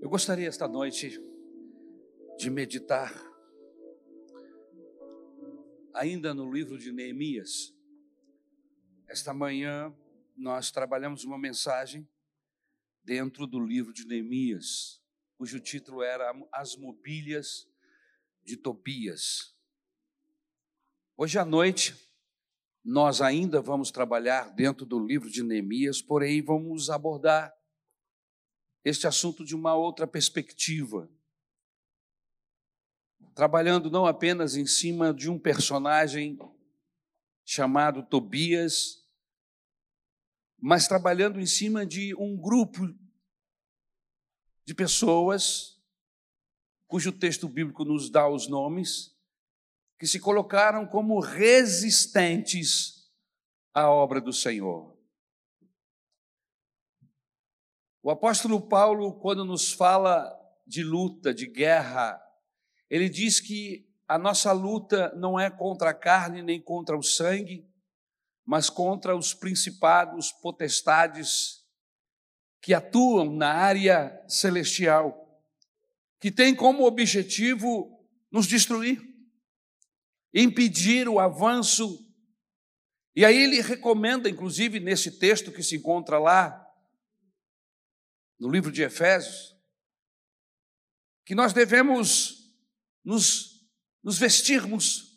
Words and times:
Eu 0.00 0.08
gostaria 0.08 0.48
esta 0.48 0.66
noite 0.66 1.20
de 2.38 2.48
meditar 2.48 3.12
ainda 5.92 6.32
no 6.32 6.50
livro 6.50 6.78
de 6.78 6.90
Neemias. 6.90 7.76
Esta 9.06 9.34
manhã 9.34 9.94
nós 10.34 10.70
trabalhamos 10.70 11.22
uma 11.24 11.38
mensagem 11.38 12.08
dentro 13.04 13.46
do 13.46 13.60
livro 13.60 13.92
de 13.92 14.06
Neemias, 14.06 15.02
cujo 15.36 15.60
título 15.60 16.02
era 16.02 16.32
As 16.50 16.76
Mobílias 16.76 17.68
de 18.42 18.56
Tobias. 18.56 19.54
Hoje 21.14 21.38
à 21.38 21.44
noite 21.44 21.94
nós 22.82 23.20
ainda 23.20 23.60
vamos 23.60 23.90
trabalhar 23.90 24.48
dentro 24.54 24.86
do 24.86 24.98
livro 24.98 25.28
de 25.28 25.42
Neemias, 25.42 26.00
porém 26.00 26.40
vamos 26.40 26.88
abordar 26.88 27.54
este 28.84 29.06
assunto 29.06 29.44
de 29.44 29.54
uma 29.54 29.74
outra 29.74 30.06
perspectiva. 30.06 31.08
Trabalhando 33.34 33.90
não 33.90 34.06
apenas 34.06 34.56
em 34.56 34.66
cima 34.66 35.12
de 35.12 35.28
um 35.28 35.38
personagem 35.38 36.38
chamado 37.44 38.02
Tobias, 38.02 39.04
mas 40.58 40.86
trabalhando 40.86 41.40
em 41.40 41.46
cima 41.46 41.86
de 41.86 42.14
um 42.16 42.36
grupo 42.36 42.94
de 44.64 44.74
pessoas, 44.74 45.80
cujo 46.86 47.12
texto 47.12 47.48
bíblico 47.48 47.84
nos 47.84 48.10
dá 48.10 48.28
os 48.28 48.46
nomes, 48.46 49.16
que 49.98 50.06
se 50.06 50.18
colocaram 50.18 50.86
como 50.86 51.20
resistentes 51.20 53.10
à 53.74 53.90
obra 53.90 54.20
do 54.20 54.32
Senhor. 54.32 54.89
O 58.02 58.10
apóstolo 58.10 58.66
Paulo, 58.66 59.20
quando 59.20 59.44
nos 59.44 59.72
fala 59.72 60.34
de 60.66 60.82
luta, 60.82 61.34
de 61.34 61.46
guerra, 61.46 62.18
ele 62.88 63.10
diz 63.10 63.40
que 63.40 63.86
a 64.08 64.18
nossa 64.18 64.52
luta 64.52 65.12
não 65.14 65.38
é 65.38 65.50
contra 65.50 65.90
a 65.90 65.94
carne 65.94 66.42
nem 66.42 66.58
contra 66.60 66.96
o 66.96 67.02
sangue, 67.02 67.68
mas 68.46 68.70
contra 68.70 69.14
os 69.14 69.34
principados, 69.34 70.32
potestades 70.32 71.62
que 72.62 72.72
atuam 72.72 73.36
na 73.36 73.52
área 73.52 74.24
celestial, 74.26 75.42
que 76.18 76.30
tem 76.30 76.54
como 76.54 76.84
objetivo 76.84 78.02
nos 78.30 78.46
destruir, 78.46 79.02
impedir 80.32 81.06
o 81.06 81.20
avanço. 81.20 81.98
E 83.14 83.26
aí 83.26 83.36
ele 83.36 83.60
recomenda, 83.60 84.28
inclusive 84.28 84.80
nesse 84.80 85.18
texto 85.18 85.52
que 85.52 85.62
se 85.62 85.76
encontra 85.76 86.18
lá, 86.18 86.66
no 88.40 88.50
livro 88.50 88.72
de 88.72 88.82
Efésios, 88.82 89.54
que 91.26 91.34
nós 91.34 91.52
devemos 91.52 92.50
nos, 93.04 93.70
nos 94.02 94.18
vestirmos 94.18 95.10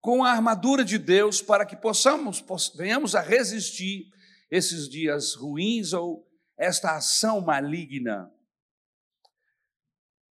com 0.00 0.22
a 0.22 0.30
armadura 0.30 0.84
de 0.84 0.98
Deus 0.98 1.40
para 1.40 1.64
que 1.64 1.74
possamos, 1.74 2.44
venhamos 2.76 3.14
a 3.14 3.22
resistir 3.22 4.12
esses 4.50 4.88
dias 4.88 5.34
ruins 5.34 5.94
ou 5.94 6.30
esta 6.58 6.94
ação 6.94 7.40
maligna. 7.40 8.30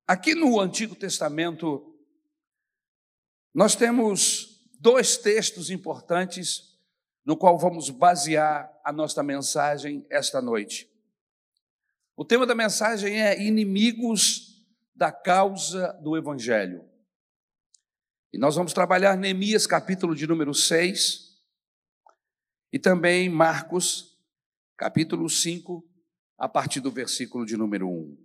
Aqui 0.05 0.35
no 0.35 0.59
Antigo 0.61 0.95
Testamento, 0.95 1.97
nós 3.53 3.75
temos 3.75 4.63
dois 4.79 5.17
textos 5.17 5.71
importantes 5.71 6.77
no 7.25 7.35
qual 7.35 7.57
vamos 7.57 7.89
basear 7.89 8.71
a 8.85 8.91
nossa 8.91 9.23
mensagem 9.23 10.05
esta 10.09 10.41
noite. 10.41 10.92
O 12.15 12.23
tema 12.23 12.45
da 12.45 12.53
mensagem 12.53 13.21
é 13.21 13.41
inimigos 13.41 14.63
da 14.95 15.11
causa 15.11 15.93
do 15.93 16.15
Evangelho. 16.15 16.87
E 18.31 18.37
nós 18.37 18.55
vamos 18.55 18.71
trabalhar 18.71 19.17
Neemias, 19.17 19.65
capítulo 19.65 20.15
de 20.15 20.27
número 20.27 20.53
6, 20.53 21.41
e 22.71 22.77
também 22.77 23.29
Marcos, 23.29 24.15
capítulo 24.77 25.27
5, 25.27 25.83
a 26.37 26.47
partir 26.47 26.79
do 26.79 26.91
versículo 26.91 27.47
de 27.47 27.57
número 27.57 27.89
1. 27.89 28.17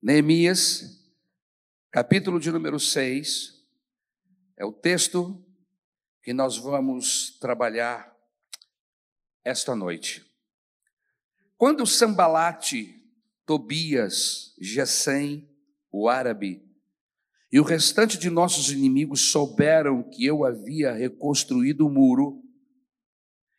Neemias, 0.00 1.06
capítulo 1.90 2.40
de 2.40 2.50
número 2.50 2.80
6, 2.80 3.62
é 4.56 4.64
o 4.64 4.72
texto 4.72 5.44
que 6.22 6.32
nós 6.32 6.56
vamos 6.56 7.38
trabalhar 7.38 8.16
esta 9.44 9.76
noite. 9.76 10.25
Quando 11.56 11.86
Sambalate, 11.86 12.94
Tobias, 13.46 14.54
Gesem, 14.60 15.48
o 15.90 16.08
árabe, 16.08 16.62
e 17.50 17.58
o 17.58 17.62
restante 17.62 18.18
de 18.18 18.28
nossos 18.28 18.70
inimigos 18.70 19.30
souberam 19.30 20.02
que 20.02 20.26
eu 20.26 20.44
havia 20.44 20.92
reconstruído 20.92 21.86
o 21.86 21.90
muro 21.90 22.42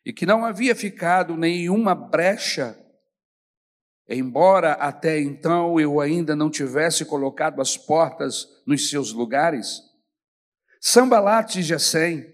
e 0.04 0.12
que 0.12 0.24
não 0.24 0.44
havia 0.44 0.76
ficado 0.76 1.36
nenhuma 1.36 1.94
brecha, 1.94 2.78
embora 4.08 4.74
até 4.74 5.18
então 5.20 5.80
eu 5.80 6.00
ainda 6.00 6.36
não 6.36 6.50
tivesse 6.50 7.04
colocado 7.04 7.60
as 7.60 7.76
portas 7.76 8.46
nos 8.64 8.88
seus 8.88 9.12
lugares, 9.12 9.82
Sambalate 10.80 11.58
e 11.58 11.62
Gesem 11.62 12.32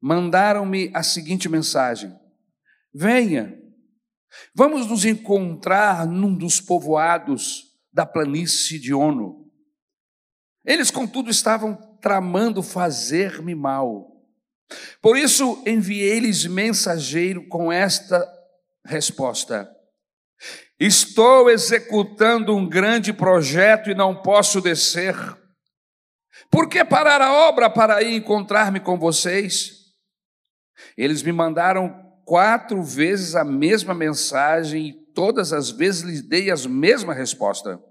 mandaram-me 0.00 0.90
a 0.94 1.02
seguinte 1.02 1.48
mensagem: 1.48 2.16
Venha, 2.94 3.60
Vamos 4.54 4.86
nos 4.86 5.04
encontrar 5.04 6.06
num 6.06 6.34
dos 6.36 6.60
povoados 6.60 7.64
da 7.92 8.06
planície 8.06 8.78
de 8.78 8.94
Ono. 8.94 9.50
Eles, 10.64 10.90
contudo, 10.90 11.30
estavam 11.30 11.76
tramando 12.00 12.62
fazer-me 12.62 13.54
mal. 13.54 14.08
Por 15.02 15.16
isso 15.16 15.62
enviei-lhes 15.66 16.46
mensageiro 16.46 17.46
com 17.48 17.72
esta 17.72 18.26
resposta: 18.84 19.68
Estou 20.78 21.50
executando 21.50 22.54
um 22.54 22.68
grande 22.68 23.12
projeto 23.12 23.90
e 23.90 23.94
não 23.94 24.22
posso 24.22 24.60
descer. 24.60 25.14
Por 26.50 26.68
que 26.68 26.84
parar 26.84 27.20
a 27.20 27.32
obra 27.32 27.68
para 27.68 28.02
ir 28.02 28.14
encontrar-me 28.14 28.80
com 28.80 28.98
vocês? 28.98 29.72
Eles 30.96 31.22
me 31.22 31.32
mandaram 31.32 32.09
quatro 32.30 32.80
vezes 32.80 33.34
a 33.34 33.42
mesma 33.42 33.92
mensagem 33.92 34.86
e 34.86 34.92
todas 34.92 35.52
as 35.52 35.72
vezes 35.72 36.02
lhe 36.02 36.22
dei 36.22 36.48
a 36.48 36.54
mesma 36.68 37.12
resposta. 37.12 37.82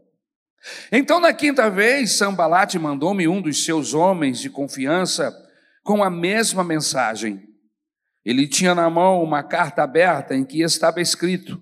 Então, 0.89 1.19
na 1.19 1.33
quinta 1.33 1.69
vez, 1.69 2.13
Sambalate 2.13 2.79
mandou-me 2.79 3.27
um 3.27 3.41
dos 3.41 3.65
seus 3.65 3.93
homens 3.93 4.39
de 4.39 4.49
confiança 4.49 5.35
com 5.83 6.01
a 6.01 6.09
mesma 6.09 6.63
mensagem. 6.63 7.49
Ele 8.23 8.47
tinha 8.47 8.73
na 8.73 8.89
mão 8.89 9.21
uma 9.21 9.43
carta 9.43 9.83
aberta 9.83 10.33
em 10.33 10.45
que 10.45 10.61
estava 10.61 11.01
escrito: 11.01 11.61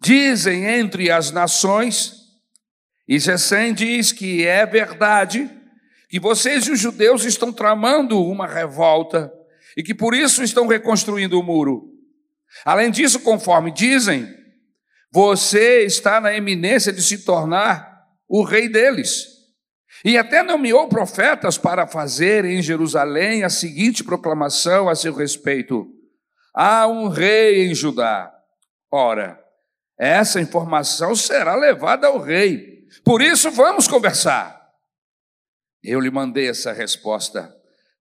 Dizem 0.00 0.64
entre 0.64 1.12
as 1.12 1.30
nações, 1.30 2.12
e 3.06 3.20
Gesem 3.20 3.72
diz 3.72 4.10
que 4.10 4.44
é 4.44 4.66
verdade, 4.66 5.48
que 6.08 6.18
vocês 6.18 6.66
e 6.66 6.72
os 6.72 6.80
judeus 6.80 7.24
estão 7.24 7.52
tramando 7.52 8.20
uma 8.20 8.48
revolta 8.48 9.32
e 9.78 9.82
que 9.84 9.94
por 9.94 10.12
isso 10.12 10.42
estão 10.42 10.66
reconstruindo 10.66 11.38
o 11.38 11.42
muro. 11.42 11.94
Além 12.64 12.90
disso, 12.90 13.20
conforme 13.20 13.70
dizem, 13.70 14.28
você 15.12 15.84
está 15.84 16.20
na 16.20 16.34
eminência 16.34 16.92
de 16.92 17.00
se 17.00 17.24
tornar 17.24 18.04
o 18.28 18.42
rei 18.42 18.68
deles. 18.68 19.28
E 20.04 20.18
até 20.18 20.42
nomeou 20.42 20.88
profetas 20.88 21.56
para 21.56 21.86
fazer 21.86 22.44
em 22.44 22.60
Jerusalém 22.60 23.44
a 23.44 23.48
seguinte 23.48 24.02
proclamação 24.02 24.88
a 24.88 24.96
seu 24.96 25.14
respeito: 25.14 25.86
há 26.52 26.88
um 26.88 27.06
rei 27.06 27.68
em 27.68 27.74
Judá. 27.74 28.32
Ora, 28.90 29.38
essa 29.96 30.40
informação 30.40 31.14
será 31.14 31.54
levada 31.54 32.08
ao 32.08 32.18
rei. 32.18 32.84
Por 33.04 33.22
isso, 33.22 33.48
vamos 33.52 33.86
conversar. 33.86 34.60
Eu 35.84 36.00
lhe 36.00 36.10
mandei 36.10 36.48
essa 36.48 36.72
resposta. 36.72 37.57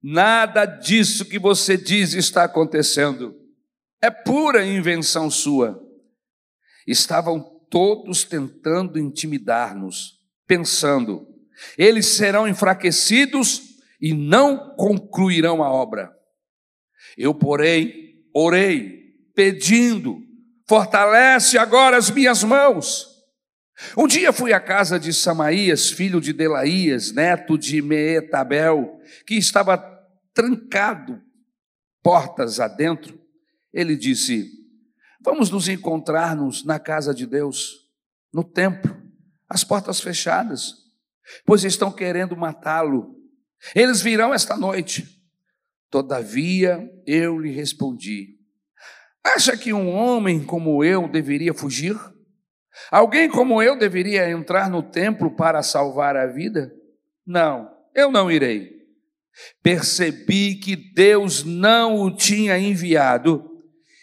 Nada 0.10 0.64
disso 0.64 1.26
que 1.26 1.38
você 1.38 1.76
diz 1.76 2.14
está 2.14 2.46
acontecendo. 2.46 3.36
É 4.02 4.10
pura 4.10 4.66
invenção 4.66 5.30
sua. 5.30 5.84
Estavam 6.88 7.42
todos 7.70 8.24
tentando 8.24 8.98
intimidar-nos, 8.98 10.14
pensando: 10.48 11.28
eles 11.78 12.06
serão 12.06 12.48
enfraquecidos 12.48 13.64
e 14.00 14.14
não 14.14 14.78
concluirão 14.78 15.62
a 15.62 15.70
obra. 15.70 16.16
Eu, 17.18 17.36
porém, 17.36 18.24
orei, 18.34 19.14
pedindo: 19.36 20.22
fortalece 20.70 21.58
agora 21.58 21.98
as 21.98 22.10
minhas 22.10 22.46
mãos. 22.46 23.08
Um 23.98 24.08
dia 24.08 24.32
fui 24.32 24.54
à 24.54 24.60
casa 24.62 24.98
de 24.98 25.12
Samaías, 25.12 25.92
filho 25.92 26.22
de 26.22 26.32
Delaías, 26.32 27.12
neto 27.12 27.58
de 27.58 27.82
Meetabel, 27.82 29.02
que 29.26 29.36
estava 29.36 29.97
trancado, 30.38 31.20
portas 32.04 32.60
adentro. 32.60 33.20
Ele 33.74 33.96
disse: 33.96 34.48
Vamos 35.20 35.50
nos 35.50 35.68
encontrar-nos 35.68 36.64
na 36.64 36.80
casa 36.80 37.12
de 37.12 37.26
Deus. 37.26 37.88
no 38.32 38.44
templo, 38.44 38.96
as 39.50 39.64
portas 39.64 40.00
fechadas, 40.00 40.74
pois 41.44 41.64
estão 41.64 41.92
querendo 41.92 42.38
matá-lo. 42.38 43.16
Eles 43.74 44.00
virão 44.00 44.32
esta 44.32 44.56
noite. 44.56 45.08
Todavia 45.90 46.88
eu 47.08 47.40
lhe 47.40 47.50
respondi: 47.50 48.38
Acha 49.24 49.58
que 49.58 49.74
um 49.74 49.90
homem 49.90 50.46
como 50.46 50.84
eu 50.84 51.08
deveria 51.08 51.54
fugir? 51.54 51.98
Alguém 52.92 53.28
como 53.28 53.60
eu 53.60 53.76
deveria 53.76 54.30
entrar 54.30 54.70
no 54.70 54.84
templo 54.84 55.36
para 55.36 55.64
salvar 55.64 56.16
a 56.16 56.28
vida? 56.28 56.72
Não, 57.26 57.76
eu 57.96 58.12
não 58.12 58.30
irei. 58.30 58.77
Percebi 59.62 60.56
que 60.56 60.76
Deus 60.76 61.44
não 61.44 62.02
o 62.02 62.16
tinha 62.16 62.58
enviado 62.58 63.44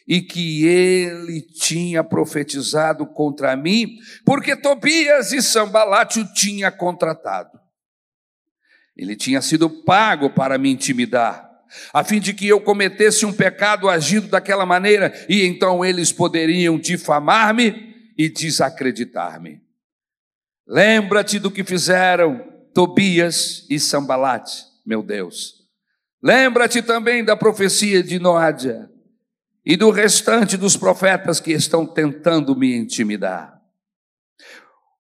e 0.07 0.21
que 0.21 0.65
ele 0.67 1.41
tinha 1.41 2.05
profetizado 2.05 3.07
contra 3.07 3.57
mim, 3.57 3.97
porque 4.25 4.55
Tobias 4.55 5.33
e 5.33 5.41
Sambalate 5.41 6.21
o 6.21 6.33
tinha 6.35 6.71
contratado. 6.71 7.59
Ele 8.97 9.17
tinha 9.17 9.41
sido 9.41 9.69
pago 9.69 10.31
para 10.31 10.59
me 10.59 10.71
intimidar, 10.71 11.51
a 11.93 12.05
fim 12.05 12.21
de 12.21 12.33
que 12.33 12.47
eu 12.47 12.61
cometesse 12.61 13.27
um 13.27 13.33
pecado 13.33 13.89
agindo 13.89 14.29
daquela 14.29 14.65
maneira, 14.65 15.13
e 15.29 15.45
então 15.45 15.85
eles 15.85 16.13
poderiam 16.13 16.79
difamar-me 16.79 18.13
e 18.17 18.29
desacreditar-me. 18.29 19.61
Lembra-te 20.67 21.39
do 21.39 21.51
que 21.51 21.65
fizeram 21.65 22.53
Tobias 22.73 23.67
e 23.69 23.81
Sambalate, 23.81 24.63
meu 24.85 25.03
Deus. 25.03 25.65
Lembra-te 26.23 26.83
também 26.83 27.25
da 27.25 27.37
profecia 27.37 28.03
de 28.03 28.19
Noádia 28.19 28.91
e 29.65 29.77
do 29.77 29.91
restante 29.91 30.57
dos 30.57 30.77
profetas 30.77 31.41
que 31.41 31.53
estão 31.53 31.87
tentando 31.87 32.55
me 32.55 32.77
intimidar. 32.77 33.61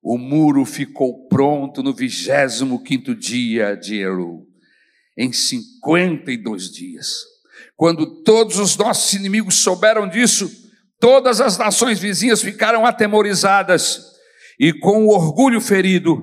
O 0.02 0.18
muro 0.18 0.64
ficou 0.64 1.26
pronto 1.28 1.82
no 1.82 1.94
vigésimo 1.94 2.82
quinto 2.82 3.14
dia 3.14 3.74
de 3.74 4.00
Eru, 4.00 4.46
em 5.16 5.32
cinquenta 5.32 6.30
e 6.30 6.36
dois 6.36 6.70
dias. 6.70 7.22
Quando 7.76 8.22
todos 8.22 8.58
os 8.58 8.76
nossos 8.76 9.12
inimigos 9.14 9.56
souberam 9.56 10.08
disso, 10.08 10.50
todas 11.00 11.40
as 11.40 11.56
nações 11.56 11.98
vizinhas 11.98 12.42
ficaram 12.42 12.84
atemorizadas 12.84 14.12
e 14.58 14.72
com 14.72 15.06
o 15.06 15.08
orgulho 15.08 15.60
ferido, 15.60 16.22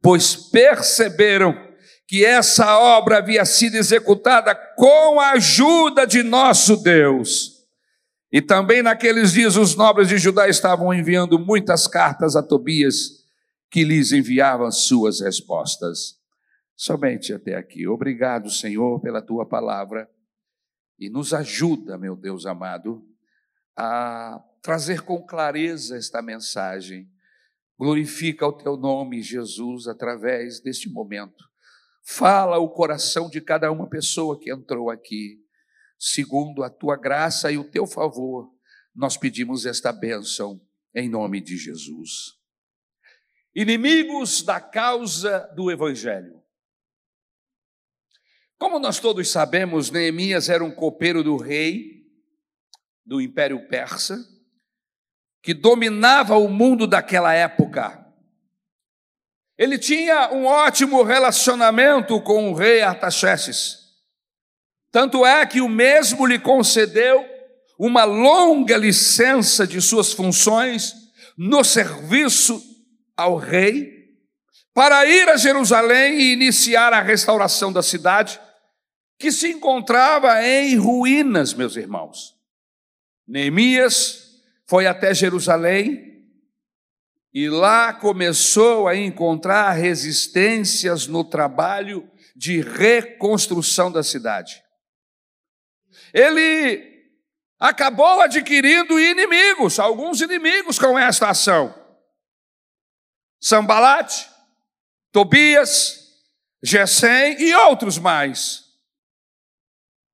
pois 0.00 0.36
perceberam 0.36 1.71
que 2.06 2.24
essa 2.24 2.78
obra 2.78 3.18
havia 3.18 3.44
sido 3.44 3.76
executada 3.76 4.54
com 4.54 5.20
a 5.20 5.32
ajuda 5.32 6.06
de 6.06 6.22
nosso 6.22 6.76
Deus. 6.82 7.64
E 8.30 8.40
também 8.40 8.82
naqueles 8.82 9.32
dias 9.32 9.56
os 9.56 9.76
nobres 9.76 10.08
de 10.08 10.18
Judá 10.18 10.48
estavam 10.48 10.92
enviando 10.92 11.38
muitas 11.38 11.86
cartas 11.86 12.34
a 12.34 12.42
Tobias, 12.42 13.22
que 13.70 13.84
lhes 13.84 14.12
enviavam 14.12 14.70
suas 14.70 15.20
respostas. 15.20 16.18
Somente 16.74 17.32
até 17.32 17.54
aqui. 17.54 17.86
Obrigado, 17.86 18.50
Senhor, 18.50 19.00
pela 19.00 19.22
tua 19.22 19.46
palavra. 19.46 20.10
E 20.98 21.10
nos 21.10 21.34
ajuda, 21.34 21.98
meu 21.98 22.16
Deus 22.16 22.46
amado, 22.46 23.02
a 23.76 24.42
trazer 24.62 25.02
com 25.02 25.20
clareza 25.22 25.96
esta 25.96 26.22
mensagem. 26.22 27.10
Glorifica 27.78 28.46
o 28.46 28.52
teu 28.52 28.76
nome, 28.76 29.22
Jesus, 29.22 29.86
através 29.86 30.60
deste 30.60 30.88
momento. 30.88 31.51
Fala 32.04 32.58
o 32.58 32.68
coração 32.68 33.30
de 33.30 33.40
cada 33.40 33.70
uma 33.70 33.88
pessoa 33.88 34.38
que 34.38 34.52
entrou 34.52 34.90
aqui 34.90 35.42
segundo 36.02 36.64
a 36.64 36.68
tua 36.68 36.96
graça 36.96 37.52
e 37.52 37.56
o 37.56 37.62
teu 37.62 37.86
favor, 37.86 38.52
nós 38.92 39.16
pedimos 39.16 39.64
esta 39.64 39.92
bênção 39.92 40.60
em 40.92 41.08
nome 41.08 41.40
de 41.40 41.56
Jesus. 41.56 42.32
Inimigos 43.54 44.42
da 44.42 44.60
causa 44.60 45.48
do 45.54 45.70
Evangelho. 45.70 46.42
Como 48.58 48.80
nós 48.80 48.98
todos 48.98 49.30
sabemos, 49.30 49.90
Neemias 49.90 50.48
era 50.48 50.64
um 50.64 50.74
copeiro 50.74 51.22
do 51.22 51.36
rei 51.36 52.02
do 53.06 53.20
Império 53.20 53.68
Persa, 53.68 54.18
que 55.40 55.54
dominava 55.54 56.36
o 56.36 56.48
mundo 56.48 56.84
daquela 56.84 57.32
época. 57.32 58.01
Ele 59.58 59.78
tinha 59.78 60.32
um 60.32 60.46
ótimo 60.46 61.02
relacionamento 61.02 62.20
com 62.20 62.50
o 62.50 62.54
rei 62.54 62.82
Artaxerxes. 62.82 63.78
Tanto 64.90 65.24
é 65.24 65.44
que 65.46 65.60
o 65.60 65.68
mesmo 65.68 66.26
lhe 66.26 66.38
concedeu 66.38 67.24
uma 67.78 68.04
longa 68.04 68.76
licença 68.76 69.66
de 69.66 69.80
suas 69.80 70.12
funções 70.12 70.94
no 71.36 71.64
serviço 71.64 72.62
ao 73.16 73.36
rei, 73.36 74.02
para 74.74 75.04
ir 75.06 75.28
a 75.28 75.36
Jerusalém 75.36 76.18
e 76.18 76.32
iniciar 76.32 76.92
a 76.92 77.02
restauração 77.02 77.72
da 77.72 77.82
cidade, 77.82 78.40
que 79.18 79.30
se 79.30 79.48
encontrava 79.48 80.44
em 80.44 80.76
ruínas, 80.76 81.54
meus 81.54 81.76
irmãos. 81.76 82.34
Neemias 83.26 84.40
foi 84.66 84.86
até 84.86 85.14
Jerusalém 85.14 86.11
e 87.32 87.48
lá 87.48 87.92
começou 87.92 88.88
a 88.88 88.96
encontrar 88.96 89.72
resistências 89.72 91.06
no 91.06 91.24
trabalho 91.24 92.10
de 92.36 92.60
reconstrução 92.60 93.90
da 93.90 94.02
cidade 94.02 94.62
ele 96.12 96.92
acabou 97.58 98.20
adquirindo 98.20 99.00
inimigos, 99.00 99.78
alguns 99.78 100.20
inimigos 100.20 100.78
com 100.78 100.98
esta 100.98 101.30
ação. 101.30 101.74
Sambalate, 103.40 104.28
Tobias, 105.10 106.00
Gesem 106.64 107.40
e 107.40 107.52
outros 107.56 107.98
mais. 107.98 108.62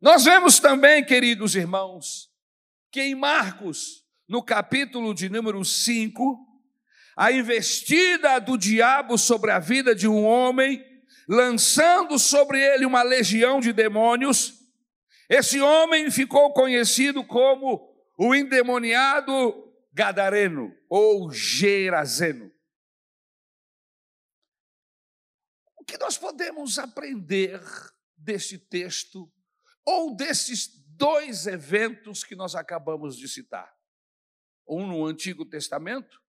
Nós 0.00 0.24
vemos 0.24 0.58
também, 0.58 1.04
queridos 1.04 1.54
irmãos, 1.54 2.30
que 2.90 3.02
em 3.02 3.14
Marcos, 3.14 4.02
no 4.26 4.42
capítulo 4.42 5.12
de 5.12 5.28
número 5.28 5.62
5, 5.62 6.47
a 7.18 7.32
investida 7.32 8.38
do 8.38 8.56
diabo 8.56 9.18
sobre 9.18 9.50
a 9.50 9.58
vida 9.58 9.92
de 9.92 10.06
um 10.06 10.24
homem, 10.24 10.80
lançando 11.28 12.16
sobre 12.16 12.60
ele 12.60 12.86
uma 12.86 13.02
legião 13.02 13.58
de 13.58 13.72
demônios, 13.72 14.54
esse 15.28 15.60
homem 15.60 16.12
ficou 16.12 16.52
conhecido 16.52 17.26
como 17.26 17.92
o 18.16 18.32
endemoniado 18.36 19.34
Gadareno 19.92 20.72
ou 20.88 21.28
Gerazeno. 21.32 22.52
O 25.76 25.84
que 25.84 25.98
nós 25.98 26.16
podemos 26.16 26.78
aprender 26.78 27.60
deste 28.16 28.56
texto 28.56 29.28
ou 29.84 30.14
desses 30.14 30.68
dois 30.90 31.48
eventos 31.48 32.22
que 32.22 32.36
nós 32.36 32.54
acabamos 32.54 33.16
de 33.16 33.28
citar? 33.28 33.76
Um 34.68 34.86
no 34.86 35.04
Antigo 35.04 35.44
Testamento 35.44 36.27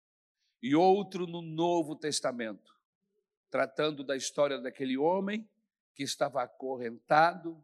e 0.62 0.74
outro 0.74 1.26
no 1.26 1.40
Novo 1.40 1.94
Testamento, 1.96 2.74
tratando 3.50 4.04
da 4.04 4.16
história 4.16 4.60
daquele 4.60 4.96
homem 4.96 5.48
que 5.94 6.02
estava 6.02 6.42
acorrentado, 6.42 7.62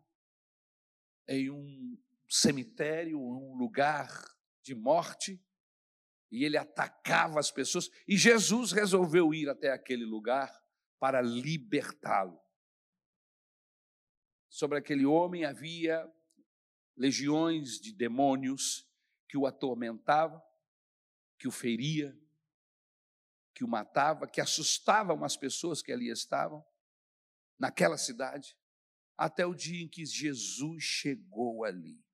em 1.26 1.50
um 1.50 1.96
cemitério, 2.28 3.18
um 3.18 3.54
lugar 3.54 4.08
de 4.62 4.74
morte, 4.74 5.40
e 6.30 6.44
ele 6.44 6.56
atacava 6.56 7.38
as 7.38 7.50
pessoas, 7.50 7.88
e 8.08 8.16
Jesus 8.16 8.72
resolveu 8.72 9.32
ir 9.32 9.48
até 9.48 9.70
aquele 9.70 10.04
lugar 10.04 10.62
para 10.98 11.20
libertá-lo. 11.20 12.40
Sobre 14.48 14.78
aquele 14.78 15.06
homem 15.06 15.44
havia 15.44 16.10
legiões 16.96 17.78
de 17.80 17.92
demônios 17.92 18.88
que 19.28 19.36
o 19.36 19.46
atormentavam, 19.46 20.40
que 21.38 21.48
o 21.48 21.52
feria, 21.52 22.16
que 23.54 23.64
o 23.64 23.68
matava, 23.68 24.26
que 24.26 24.40
assustavam 24.40 25.24
as 25.24 25.36
pessoas 25.36 25.80
que 25.80 25.92
ali 25.92 26.10
estavam, 26.10 26.64
naquela 27.58 27.96
cidade 27.96 28.56
até 29.16 29.46
o 29.46 29.54
dia 29.54 29.82
em 29.82 29.88
que 29.88 30.04
Jesus 30.04 30.82
chegou 30.82 31.64
ali. 31.64 32.04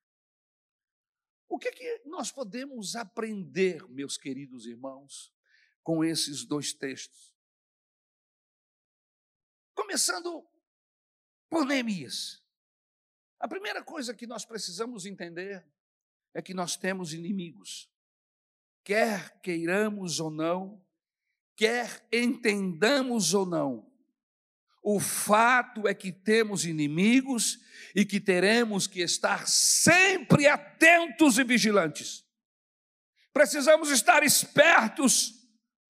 O 1.49 1.59
que, 1.59 1.73
que 1.73 2.03
nós 2.05 2.31
podemos 2.31 2.95
aprender, 2.95 3.89
meus 3.89 4.17
queridos 4.17 4.67
irmãos, 4.67 5.35
com 5.83 6.05
esses 6.05 6.45
dois 6.45 6.73
textos? 6.73 7.35
Começando 9.75 10.47
por 11.49 11.65
Neemias. 11.65 12.45
A 13.41 13.49
primeira 13.49 13.83
coisa 13.83 14.15
que 14.15 14.27
nós 14.27 14.45
precisamos 14.45 15.07
entender 15.07 15.67
é 16.35 16.43
que 16.43 16.55
nós 16.55 16.77
temos 16.77 17.13
inimigos. 17.13 17.91
Quer 18.85 19.41
queiramos 19.41 20.21
ou 20.21 20.31
não, 20.31 20.85
quer 21.61 22.09
entendamos 22.11 23.35
ou 23.35 23.45
não, 23.45 23.87
o 24.83 24.99
fato 24.99 25.87
é 25.87 25.93
que 25.93 26.11
temos 26.11 26.65
inimigos 26.65 27.59
e 27.95 28.03
que 28.03 28.19
teremos 28.19 28.87
que 28.87 29.03
estar 29.03 29.47
sempre 29.47 30.47
atentos 30.47 31.39
e 31.39 31.45
vigilantes. 31.45 32.25
Precisamos 33.31 33.91
estar 33.91 34.23
espertos 34.23 35.35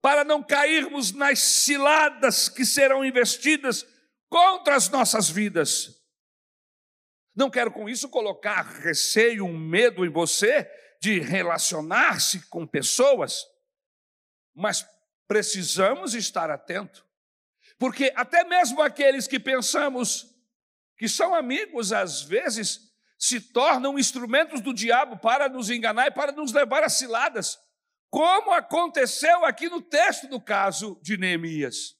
para 0.02 0.24
não 0.24 0.42
cairmos 0.42 1.12
nas 1.12 1.38
ciladas 1.38 2.48
que 2.48 2.64
serão 2.64 3.04
investidas 3.04 3.86
contra 4.28 4.74
as 4.74 4.88
nossas 4.88 5.30
vidas. 5.30 6.02
Não 7.32 7.48
quero 7.48 7.70
com 7.70 7.88
isso 7.88 8.08
colocar 8.08 8.62
receio, 8.62 9.44
um 9.44 9.56
medo 9.56 10.04
em 10.04 10.10
você 10.10 10.68
de 11.00 11.20
relacionar-se 11.20 12.40
com 12.48 12.66
pessoas, 12.66 13.44
mas 14.52 14.84
precisamos 15.30 16.12
estar 16.12 16.50
atento, 16.50 17.06
porque 17.78 18.12
até 18.16 18.42
mesmo 18.42 18.82
aqueles 18.82 19.28
que 19.28 19.38
pensamos 19.38 20.26
que 20.98 21.08
são 21.08 21.36
amigos, 21.36 21.92
às 21.92 22.20
vezes 22.20 22.92
se 23.16 23.40
tornam 23.40 23.96
instrumentos 23.96 24.60
do 24.60 24.74
diabo 24.74 25.18
para 25.18 25.48
nos 25.48 25.70
enganar 25.70 26.08
e 26.08 26.10
para 26.10 26.32
nos 26.32 26.52
levar 26.52 26.82
a 26.82 26.88
ciladas, 26.88 27.56
como 28.10 28.50
aconteceu 28.50 29.44
aqui 29.44 29.68
no 29.68 29.80
texto 29.80 30.26
do 30.26 30.40
caso 30.40 30.98
de 31.00 31.16
Neemias. 31.16 31.94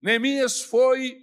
Neemias 0.00 0.62
foi 0.62 1.18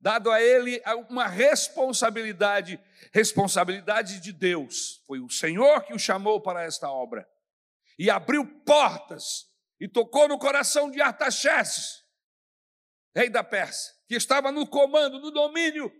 dado 0.00 0.32
a 0.32 0.42
ele 0.42 0.82
uma 1.08 1.28
responsabilidade, 1.28 2.80
responsabilidade 3.12 4.18
de 4.18 4.32
Deus. 4.32 5.00
Foi 5.06 5.20
o 5.20 5.30
Senhor 5.30 5.84
que 5.84 5.94
o 5.94 5.98
chamou 5.98 6.40
para 6.40 6.64
esta 6.64 6.90
obra. 6.90 7.24
E 7.96 8.10
abriu 8.10 8.44
portas 8.64 9.49
e 9.80 9.88
tocou 9.88 10.28
no 10.28 10.38
coração 10.38 10.90
de 10.90 11.00
Artaxerxes, 11.00 12.04
rei 13.16 13.30
da 13.30 13.42
Pérsia, 13.42 13.94
que 14.06 14.14
estava 14.14 14.52
no 14.52 14.68
comando, 14.68 15.18
no 15.18 15.30
domínio. 15.30 15.90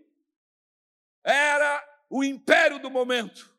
Era 1.23 1.83
o 2.09 2.23
império 2.23 2.79
do 2.79 2.91
momento. 2.91 3.51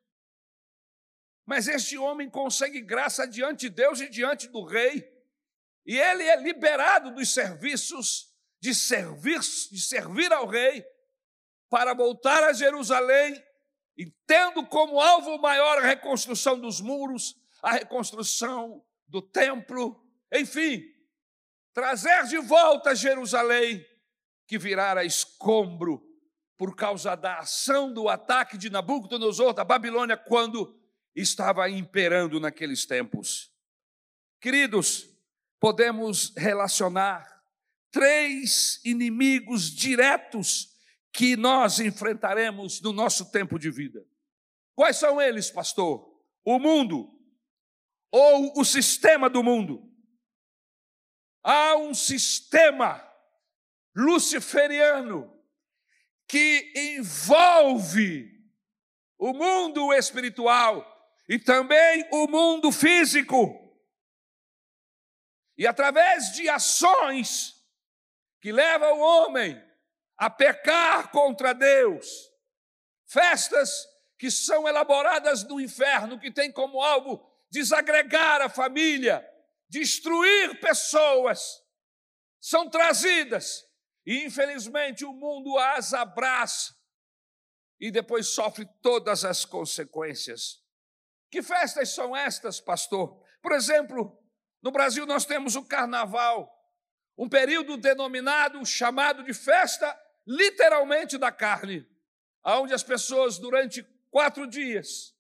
Mas 1.45 1.67
este 1.67 1.99
homem 1.99 2.31
consegue 2.31 2.81
graça 2.81 3.27
diante 3.27 3.63
de 3.63 3.71
Deus 3.71 4.01
e 4.01 4.09
diante 4.09 4.47
do 4.47 4.65
rei, 4.65 5.11
e 5.85 5.99
ele 5.99 6.23
é 6.23 6.37
liberado 6.37 7.13
dos 7.13 7.35
serviços 7.35 8.33
de 8.61 8.73
servir, 8.73 9.41
de 9.41 9.81
servir 9.81 10.33
ao 10.33 10.47
rei, 10.47 10.85
para 11.69 11.95
voltar 11.95 12.45
a 12.45 12.53
Jerusalém, 12.53 13.43
e 13.97 14.07
tendo 14.25 14.65
como 14.67 15.01
alvo 15.01 15.37
maior 15.39 15.79
a 15.79 15.87
reconstrução 15.87 16.59
dos 16.59 16.81
muros, 16.81 17.35
a 17.61 17.73
reconstrução 17.73 18.85
do 19.09 19.21
templo, 19.21 20.02
enfim, 20.33 20.83
trazer 21.75 22.25
de 22.25 22.39
volta 22.39 22.95
Jerusalém, 22.95 23.85
que 24.47 24.59
virara 24.59 25.05
escombro 25.05 26.03
por 26.57 26.75
causa 26.77 27.15
da 27.15 27.39
ação 27.39 27.93
do 27.93 28.09
ataque 28.09 28.57
de 28.57 28.71
Nabucodonosor 28.71 29.53
da 29.53 29.65
Babilônia 29.65 30.17
quando 30.17 30.79
estava 31.15 31.69
imperando 31.69 32.41
naqueles 32.41 32.87
tempos. 32.87 33.51
Queridos, 34.41 35.09
podemos 35.61 36.33
relacionar 36.37 37.27
três 37.91 38.81
inimigos 38.85 39.71
diretos 39.71 40.69
que 41.13 41.37
nós 41.37 41.79
enfrentaremos 41.79 42.81
no 42.81 42.93
nosso 42.93 43.31
tempo 43.31 43.59
de 43.59 43.71
vida. 43.71 44.05
Quais 44.75 44.97
são 44.97 45.21
eles, 45.21 45.51
pastor? 45.51 46.11
O 46.45 46.59
mundo 46.59 47.13
ou 48.11 48.59
o 48.59 48.65
sistema 48.65 49.29
do 49.29 49.43
mundo. 49.43 49.92
Há 51.43 51.77
um 51.77 51.93
sistema 51.93 53.03
luciferiano 53.95 55.33
que 56.27 56.73
envolve 56.75 58.31
o 59.19 59.33
mundo 59.33 59.93
espiritual 59.93 60.89
e 61.29 61.39
também 61.39 62.09
o 62.13 62.27
mundo 62.27 62.73
físico. 62.73 63.59
E 65.57 65.67
através 65.67 66.33
de 66.33 66.49
ações 66.49 67.55
que 68.41 68.51
leva 68.51 68.93
o 68.93 68.99
homem 68.99 69.63
a 70.17 70.31
pecar 70.31 71.11
contra 71.11 71.53
Deus, 71.53 72.31
festas 73.07 73.87
que 74.19 74.31
são 74.31 74.69
elaboradas 74.69 75.45
no 75.45 75.61
inferno, 75.61 76.19
que 76.19 76.31
tem 76.31 76.51
como 76.51 76.81
alvo 76.81 77.25
desagregar 77.51 78.41
a 78.41 78.49
família, 78.49 79.29
destruir 79.73 80.61
pessoas, 80.61 81.65
são 82.39 82.69
trazidas 82.69 83.65
e 84.05 84.27
infelizmente 84.27 85.03
o 85.03 85.15
mundo 85.15 85.57
as 85.57 85.95
abraça 85.95 86.75
e 87.81 87.91
depois 87.91 88.29
sofre 88.29 88.69
todas 88.83 89.25
as 89.25 89.47
consequências. 89.47 90.63
Que 91.31 91.43
festas 91.43 91.89
são 91.95 92.15
estas, 92.15 92.61
pastor? 92.61 93.19
Por 93.41 93.53
exemplo, 93.53 94.23
no 94.63 94.71
Brasil 94.71 95.07
nós 95.07 95.25
temos 95.25 95.57
o 95.57 95.65
carnaval, 95.65 96.53
um 97.17 97.27
período 97.27 97.79
denominado, 97.79 98.65
chamado 98.67 99.25
de 99.25 99.33
festa, 99.33 99.99
literalmente 100.27 101.17
da 101.17 101.33
carne, 101.33 101.89
onde 102.45 102.75
as 102.75 102.83
pessoas, 102.83 103.39
durante 103.39 103.83
quatro 104.11 104.47
dias, 104.47 105.15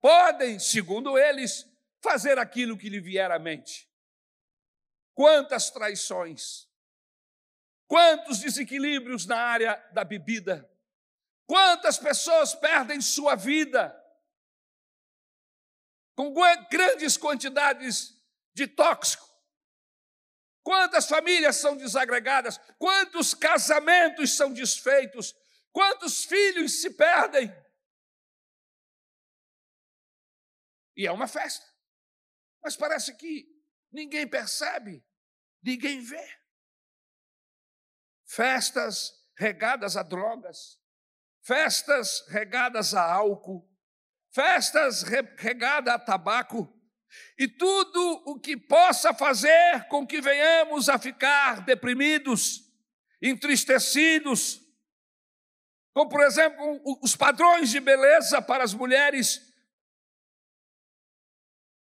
podem, 0.00 0.58
segundo 0.58 1.16
eles, 1.16 1.64
fazer 2.02 2.38
aquilo 2.38 2.76
que 2.76 2.88
lhe 2.88 3.00
vier 3.00 3.30
à 3.30 3.38
mente. 3.38 3.88
Quantas 5.14 5.70
traições, 5.70 6.68
quantos 7.86 8.38
desequilíbrios 8.38 9.26
na 9.26 9.38
área 9.38 9.76
da 9.92 10.04
bebida, 10.04 10.70
quantas 11.46 11.98
pessoas 11.98 12.54
perdem 12.54 13.00
sua 13.00 13.34
vida 13.34 13.94
com 16.14 16.32
grandes 16.70 17.16
quantidades 17.16 18.14
de 18.54 18.66
tóxico, 18.66 19.26
Quantas 20.66 21.06
famílias 21.06 21.54
são 21.54 21.76
desagregadas? 21.76 22.58
Quantos 22.76 23.34
casamentos 23.34 24.36
são 24.36 24.52
desfeitos? 24.52 25.32
Quantos 25.70 26.24
filhos 26.24 26.80
se 26.80 26.90
perdem? 26.90 27.56
E 30.96 31.06
é 31.06 31.12
uma 31.12 31.28
festa. 31.28 31.64
Mas 32.66 32.76
parece 32.76 33.14
que 33.14 33.46
ninguém 33.92 34.26
percebe, 34.26 35.06
ninguém 35.62 36.00
vê. 36.00 36.28
Festas 38.24 39.12
regadas 39.38 39.96
a 39.96 40.02
drogas, 40.02 40.76
festas 41.44 42.26
regadas 42.26 42.92
a 42.92 43.04
álcool, 43.04 43.72
festas 44.34 45.04
regadas 45.38 45.94
a 45.94 45.98
tabaco, 46.00 46.76
e 47.38 47.46
tudo 47.46 48.24
o 48.26 48.40
que 48.40 48.56
possa 48.56 49.14
fazer 49.14 49.86
com 49.88 50.04
que 50.04 50.20
venhamos 50.20 50.88
a 50.88 50.98
ficar 50.98 51.64
deprimidos, 51.64 52.62
entristecidos, 53.22 54.60
como 55.94 56.10
por 56.10 56.24
exemplo 56.24 56.82
os 57.00 57.14
padrões 57.14 57.70
de 57.70 57.78
beleza 57.78 58.42
para 58.42 58.64
as 58.64 58.74
mulheres, 58.74 59.45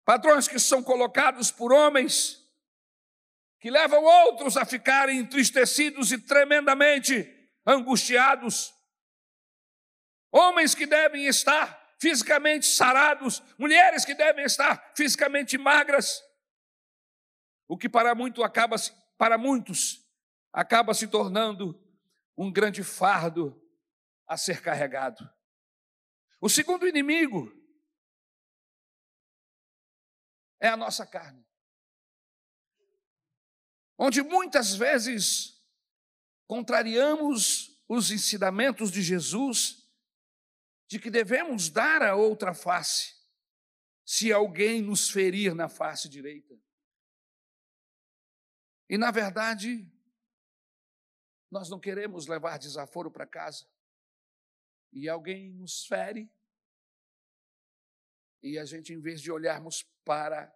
padrões 0.05 0.47
que 0.47 0.59
são 0.59 0.83
colocados 0.83 1.51
por 1.51 1.73
homens, 1.73 2.43
que 3.59 3.71
levam 3.71 4.03
outros 4.03 4.57
a 4.57 4.65
ficarem 4.65 5.19
entristecidos 5.19 6.13
e 6.13 6.19
tremendamente 6.19 7.31
angustiados, 7.67 8.75
homens 10.31 10.75
que 10.75 10.87
devem 10.87 11.27
estar 11.27 11.97
fisicamente 11.99 12.67
sarados, 12.67 13.43
mulheres 13.59 14.05
que 14.05 14.15
devem 14.15 14.45
estar 14.45 14.93
fisicamente 14.95 15.57
magras. 15.57 16.23
O 17.67 17.79
que 17.79 17.89
para 17.89 18.15
muito 18.15 18.43
acaba 18.43 18.77
para 19.17 19.39
muitos 19.39 20.05
acaba 20.53 20.93
se 20.93 21.09
tornando 21.09 21.81
um 22.37 22.53
grande 22.53 22.83
fardo 22.83 23.61
a 24.27 24.37
ser 24.37 24.61
carregado. 24.61 25.29
O 26.41 26.49
segundo 26.49 26.87
inimigo 26.87 27.51
é 30.65 30.69
a 30.69 30.77
nossa 30.79 31.07
carne. 31.07 31.47
Onde 33.99 34.23
muitas 34.23 34.75
vezes 34.75 35.63
contrariamos 36.47 37.79
os 37.87 38.11
ensinamentos 38.11 38.91
de 38.91 39.03
Jesus 39.03 39.87
de 40.89 40.99
que 40.99 41.11
devemos 41.11 41.69
dar 41.69 42.03
a 42.03 42.17
outra 42.17 42.55
face 42.55 43.15
se 44.07 44.33
alguém 44.33 44.81
nos 44.81 45.11
ferir 45.11 45.55
na 45.55 45.69
face 45.69 46.09
direita. 46.09 46.59
E, 48.89 48.97
na 48.97 49.11
verdade, 49.11 49.87
nós 51.51 51.69
não 51.69 51.79
queremos 51.79 52.27
levar 52.27 52.59
desaforo 52.59 53.11
para 53.11 53.27
casa. 53.27 53.67
E 54.93 55.11
alguém 55.11 55.51
nos 55.51 55.85
fere, 55.85 56.31
e 58.45 58.59
a 58.59 58.65
gente, 58.67 58.93
em 58.93 59.01
vez 59.01 59.23
de 59.23 59.33
olharmos 59.33 59.83
para 60.05 60.55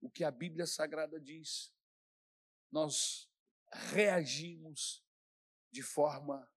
o 0.00 0.10
que 0.10 0.24
a 0.24 0.30
Bíblia 0.30 0.66
Sagrada 0.66 1.20
diz, 1.20 1.72
nós 2.68 3.30
reagimos 3.92 5.04
de 5.70 5.80
forma 5.80 6.50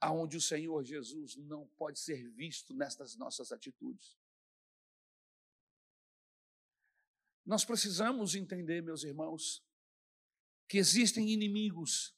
aonde 0.00 0.36
o 0.36 0.40
Senhor 0.40 0.82
Jesus 0.82 1.36
não 1.36 1.68
pode 1.78 2.00
ser 2.00 2.28
visto 2.30 2.74
nestas 2.74 3.16
nossas 3.16 3.52
atitudes. 3.52 4.18
Nós 7.46 7.64
precisamos 7.64 8.34
entender, 8.34 8.82
meus 8.82 9.04
irmãos, 9.04 9.64
que 10.68 10.76
existem 10.76 11.30
inimigos 11.30 12.16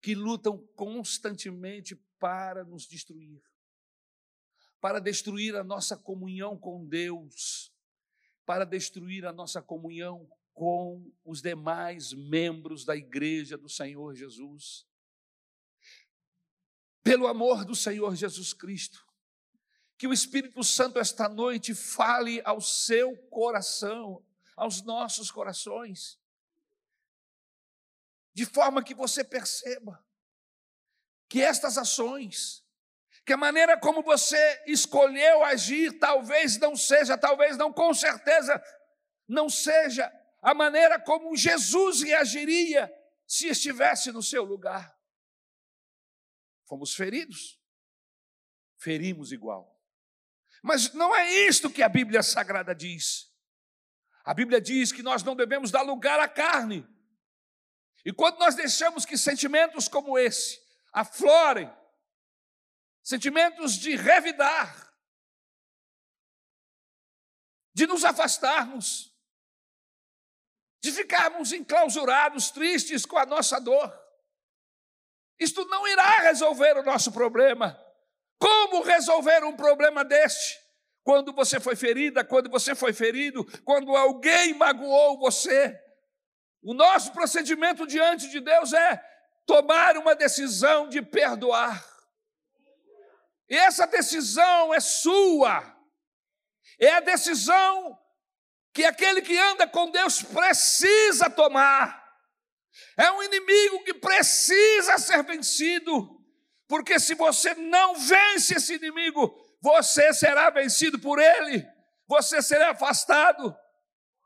que 0.00 0.16
lutam 0.16 0.66
constantemente 0.74 1.94
para 2.18 2.64
nos 2.64 2.88
destruir, 2.88 3.40
para 4.84 5.00
destruir 5.00 5.56
a 5.56 5.64
nossa 5.64 5.96
comunhão 5.96 6.58
com 6.58 6.84
Deus, 6.84 7.72
para 8.44 8.66
destruir 8.66 9.24
a 9.24 9.32
nossa 9.32 9.62
comunhão 9.62 10.30
com 10.52 11.10
os 11.24 11.40
demais 11.40 12.12
membros 12.12 12.84
da 12.84 12.94
igreja 12.94 13.56
do 13.56 13.66
Senhor 13.66 14.14
Jesus. 14.14 14.86
Pelo 17.02 17.26
amor 17.26 17.64
do 17.64 17.74
Senhor 17.74 18.14
Jesus 18.14 18.52
Cristo, 18.52 19.02
que 19.96 20.06
o 20.06 20.12
Espírito 20.12 20.62
Santo 20.62 20.98
esta 20.98 21.30
noite 21.30 21.74
fale 21.74 22.42
ao 22.44 22.60
seu 22.60 23.16
coração, 23.28 24.22
aos 24.54 24.82
nossos 24.82 25.30
corações, 25.30 26.20
de 28.34 28.44
forma 28.44 28.84
que 28.84 28.94
você 28.94 29.24
perceba 29.24 30.06
que 31.26 31.40
estas 31.40 31.78
ações, 31.78 32.63
que 33.24 33.32
a 33.32 33.36
maneira 33.36 33.78
como 33.78 34.02
você 34.02 34.62
escolheu 34.66 35.44
agir, 35.44 35.98
talvez 35.98 36.58
não 36.58 36.76
seja, 36.76 37.16
talvez 37.16 37.56
não, 37.56 37.72
com 37.72 37.94
certeza, 37.94 38.62
não 39.26 39.48
seja 39.48 40.12
a 40.42 40.52
maneira 40.52 41.00
como 41.00 41.34
Jesus 41.34 42.02
reagiria 42.02 42.92
se 43.26 43.48
estivesse 43.48 44.12
no 44.12 44.22
seu 44.22 44.44
lugar. 44.44 44.94
Fomos 46.68 46.94
feridos, 46.94 47.58
ferimos 48.76 49.32
igual. 49.32 49.74
Mas 50.62 50.92
não 50.92 51.14
é 51.16 51.32
isto 51.46 51.70
que 51.70 51.82
a 51.82 51.88
Bíblia 51.88 52.22
Sagrada 52.22 52.74
diz. 52.74 53.32
A 54.24 54.34
Bíblia 54.34 54.60
diz 54.60 54.92
que 54.92 55.02
nós 55.02 55.22
não 55.22 55.34
devemos 55.34 55.70
dar 55.70 55.82
lugar 55.82 56.20
à 56.20 56.28
carne. 56.28 56.86
E 58.04 58.12
quando 58.12 58.38
nós 58.38 58.54
deixamos 58.54 59.06
que 59.06 59.16
sentimentos 59.16 59.88
como 59.88 60.18
esse 60.18 60.58
aflorem, 60.92 61.70
sentimentos 63.04 63.74
de 63.74 63.94
revidar, 63.94 64.92
de 67.74 67.86
nos 67.86 68.04
afastarmos, 68.04 69.14
de 70.82 70.90
ficarmos 70.90 71.52
enclausurados, 71.52 72.50
tristes 72.50 73.04
com 73.04 73.18
a 73.18 73.26
nossa 73.26 73.60
dor, 73.60 73.92
isto 75.38 75.64
não 75.66 75.86
irá 75.86 76.20
resolver 76.20 76.78
o 76.78 76.82
nosso 76.82 77.12
problema. 77.12 77.78
Como 78.38 78.82
resolver 78.82 79.44
um 79.44 79.56
problema 79.56 80.04
deste? 80.04 80.58
Quando 81.02 81.32
você 81.32 81.60
foi 81.60 81.76
ferida, 81.76 82.24
quando 82.24 82.48
você 82.48 82.74
foi 82.74 82.92
ferido, 82.92 83.44
quando 83.62 83.94
alguém 83.94 84.54
magoou 84.54 85.18
você, 85.18 85.78
o 86.62 86.72
nosso 86.72 87.12
procedimento 87.12 87.86
diante 87.86 88.28
de 88.28 88.40
Deus 88.40 88.72
é 88.72 88.96
tomar 89.44 89.98
uma 89.98 90.14
decisão 90.14 90.88
de 90.88 91.02
perdoar. 91.02 91.93
Essa 93.48 93.86
decisão 93.86 94.72
é 94.72 94.80
sua. 94.80 95.74
É 96.78 96.94
a 96.94 97.00
decisão 97.00 97.98
que 98.72 98.84
aquele 98.84 99.22
que 99.22 99.38
anda 99.38 99.66
com 99.66 99.90
Deus 99.90 100.22
precisa 100.22 101.30
tomar. 101.30 102.02
É 102.96 103.10
um 103.12 103.22
inimigo 103.22 103.84
que 103.84 103.94
precisa 103.94 104.98
ser 104.98 105.22
vencido. 105.22 106.20
Porque 106.66 106.98
se 106.98 107.14
você 107.14 107.54
não 107.54 107.94
vence 107.94 108.54
esse 108.54 108.74
inimigo, 108.74 109.32
você 109.60 110.12
será 110.12 110.50
vencido 110.50 110.98
por 110.98 111.18
ele. 111.18 111.64
Você 112.06 112.42
será 112.42 112.70
afastado 112.70 113.54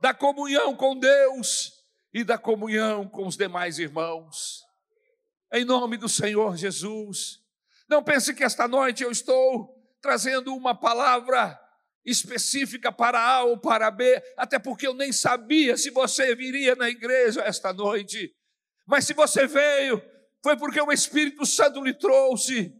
da 0.00 0.14
comunhão 0.14 0.74
com 0.74 0.98
Deus 0.98 1.72
e 2.12 2.24
da 2.24 2.38
comunhão 2.38 3.08
com 3.08 3.26
os 3.26 3.36
demais 3.36 3.78
irmãos. 3.78 4.64
Em 5.52 5.64
nome 5.64 5.96
do 5.96 6.08
Senhor 6.08 6.56
Jesus. 6.56 7.40
Não 7.88 8.02
pense 8.02 8.34
que 8.34 8.44
esta 8.44 8.68
noite 8.68 9.02
eu 9.02 9.10
estou 9.10 9.74
trazendo 10.00 10.54
uma 10.54 10.78
palavra 10.78 11.58
específica 12.04 12.92
para 12.92 13.20
A 13.20 13.44
ou 13.44 13.58
para 13.58 13.90
B, 13.90 14.22
até 14.36 14.58
porque 14.58 14.86
eu 14.86 14.94
nem 14.94 15.12
sabia 15.12 15.76
se 15.76 15.90
você 15.90 16.34
viria 16.34 16.74
na 16.74 16.88
igreja 16.88 17.42
esta 17.42 17.72
noite. 17.72 18.32
Mas 18.86 19.04
se 19.04 19.12
você 19.14 19.46
veio, 19.46 20.02
foi 20.42 20.56
porque 20.56 20.80
o 20.80 20.92
Espírito 20.92 21.44
Santo 21.44 21.82
lhe 21.82 21.94
trouxe. 21.94 22.72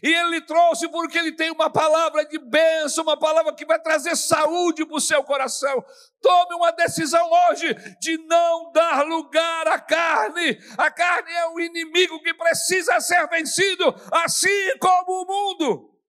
E 0.00 0.08
ele 0.08 0.40
trouxe 0.40 0.88
porque 0.88 1.18
ele 1.18 1.32
tem 1.32 1.50
uma 1.50 1.70
palavra 1.70 2.24
de 2.24 2.38
bênção, 2.38 3.04
uma 3.04 3.18
palavra 3.18 3.54
que 3.54 3.66
vai 3.66 3.78
trazer 3.80 4.16
saúde 4.16 4.86
para 4.86 4.96
o 4.96 5.00
seu 5.00 5.22
coração. 5.22 5.84
Tome 6.20 6.54
uma 6.54 6.70
decisão 6.72 7.28
hoje 7.30 7.74
de 8.00 8.16
não 8.26 8.72
dar 8.72 9.04
lugar 9.04 9.68
à 9.68 9.78
carne. 9.78 10.58
A 10.78 10.90
carne 10.90 11.32
é 11.32 11.48
um 11.48 11.60
inimigo 11.60 12.22
que 12.22 12.32
precisa 12.32 13.00
ser 13.00 13.28
vencido, 13.28 13.84
assim 14.12 14.78
como 14.78 15.22
o 15.22 15.26
mundo. 15.26 16.00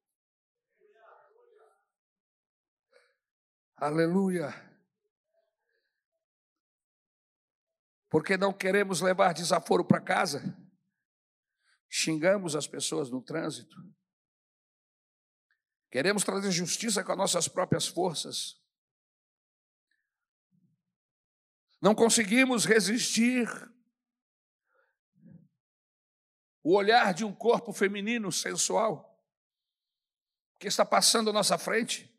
Aleluia. 3.75 4.53
Porque 8.09 8.37
não 8.37 8.53
queremos 8.53 9.01
levar 9.01 9.33
desaforo 9.33 9.83
para 9.83 9.99
casa 9.99 10.62
xingamos 11.95 12.55
as 12.55 12.65
pessoas 12.65 13.11
no 13.11 13.21
trânsito, 13.21 13.77
queremos 15.91 16.23
trazer 16.23 16.51
justiça 16.51 17.03
com 17.03 17.11
as 17.11 17.17
nossas 17.19 17.47
próprias 17.47 17.87
forças, 17.87 18.59
não 21.79 21.93
conseguimos 21.93 22.65
resistir. 22.65 23.47
O 26.63 26.75
olhar 26.75 27.13
de 27.13 27.25
um 27.25 27.35
corpo 27.35 27.73
feminino 27.73 28.31
sensual 28.31 29.21
que 30.57 30.65
está 30.65 30.85
passando 30.85 31.29
à 31.29 31.33
nossa 31.33 31.57
frente, 31.57 32.09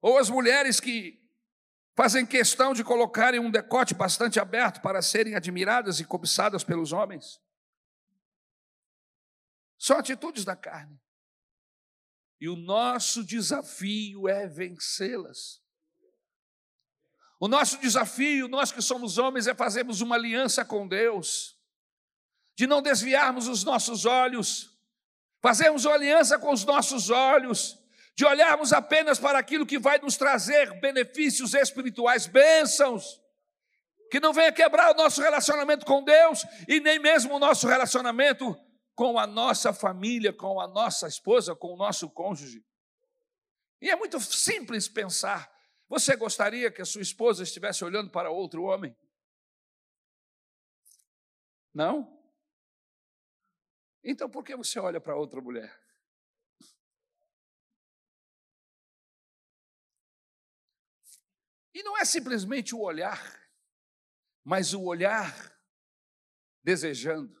ou 0.00 0.18
as 0.18 0.30
mulheres 0.30 0.80
que 0.80 1.25
fazem 1.96 2.26
questão 2.26 2.74
de 2.74 2.84
colocarem 2.84 3.40
um 3.40 3.50
decote 3.50 3.94
bastante 3.94 4.38
aberto 4.38 4.82
para 4.82 5.00
serem 5.00 5.34
admiradas 5.34 5.98
e 5.98 6.04
cobiçadas 6.04 6.62
pelos 6.62 6.92
homens. 6.92 7.40
São 9.78 9.98
atitudes 9.98 10.44
da 10.44 10.54
carne. 10.54 11.00
E 12.38 12.50
o 12.50 12.54
nosso 12.54 13.24
desafio 13.24 14.28
é 14.28 14.46
vencê-las. 14.46 15.62
O 17.40 17.48
nosso 17.48 17.78
desafio, 17.78 18.46
nós 18.46 18.70
que 18.70 18.82
somos 18.82 19.16
homens, 19.16 19.46
é 19.46 19.54
fazermos 19.54 20.02
uma 20.02 20.16
aliança 20.16 20.66
com 20.66 20.86
Deus, 20.86 21.58
de 22.54 22.66
não 22.66 22.82
desviarmos 22.82 23.48
os 23.48 23.64
nossos 23.64 24.04
olhos, 24.04 24.78
fazermos 25.40 25.86
uma 25.86 25.94
aliança 25.94 26.38
com 26.38 26.52
os 26.52 26.64
nossos 26.64 27.08
olhos, 27.08 27.78
de 28.16 28.24
olharmos 28.24 28.72
apenas 28.72 29.18
para 29.18 29.38
aquilo 29.38 29.66
que 29.66 29.78
vai 29.78 29.98
nos 29.98 30.16
trazer 30.16 30.72
benefícios 30.80 31.52
espirituais, 31.52 32.26
bênçãos, 32.26 33.20
que 34.10 34.18
não 34.18 34.32
venha 34.32 34.50
quebrar 34.50 34.92
o 34.92 34.96
nosso 34.96 35.20
relacionamento 35.20 35.84
com 35.84 36.02
Deus 36.02 36.42
e 36.66 36.80
nem 36.80 36.98
mesmo 36.98 37.34
o 37.34 37.38
nosso 37.38 37.66
relacionamento 37.66 38.56
com 38.94 39.18
a 39.18 39.26
nossa 39.26 39.74
família, 39.74 40.32
com 40.32 40.58
a 40.58 40.66
nossa 40.66 41.06
esposa, 41.06 41.54
com 41.54 41.74
o 41.74 41.76
nosso 41.76 42.08
cônjuge. 42.08 42.64
E 43.82 43.90
é 43.90 43.96
muito 43.96 44.18
simples 44.18 44.88
pensar. 44.88 45.52
Você 45.86 46.16
gostaria 46.16 46.70
que 46.70 46.80
a 46.80 46.86
sua 46.86 47.02
esposa 47.02 47.42
estivesse 47.42 47.84
olhando 47.84 48.10
para 48.10 48.30
outro 48.30 48.62
homem? 48.62 48.96
Não? 51.74 52.18
Então 54.02 54.30
por 54.30 54.42
que 54.42 54.56
você 54.56 54.78
olha 54.78 55.00
para 55.00 55.14
outra 55.14 55.42
mulher? 55.42 55.85
E 61.76 61.82
não 61.82 61.94
é 61.94 62.06
simplesmente 62.06 62.74
o 62.74 62.80
olhar, 62.80 63.20
mas 64.42 64.72
o 64.72 64.82
olhar 64.82 65.30
desejando. 66.64 67.38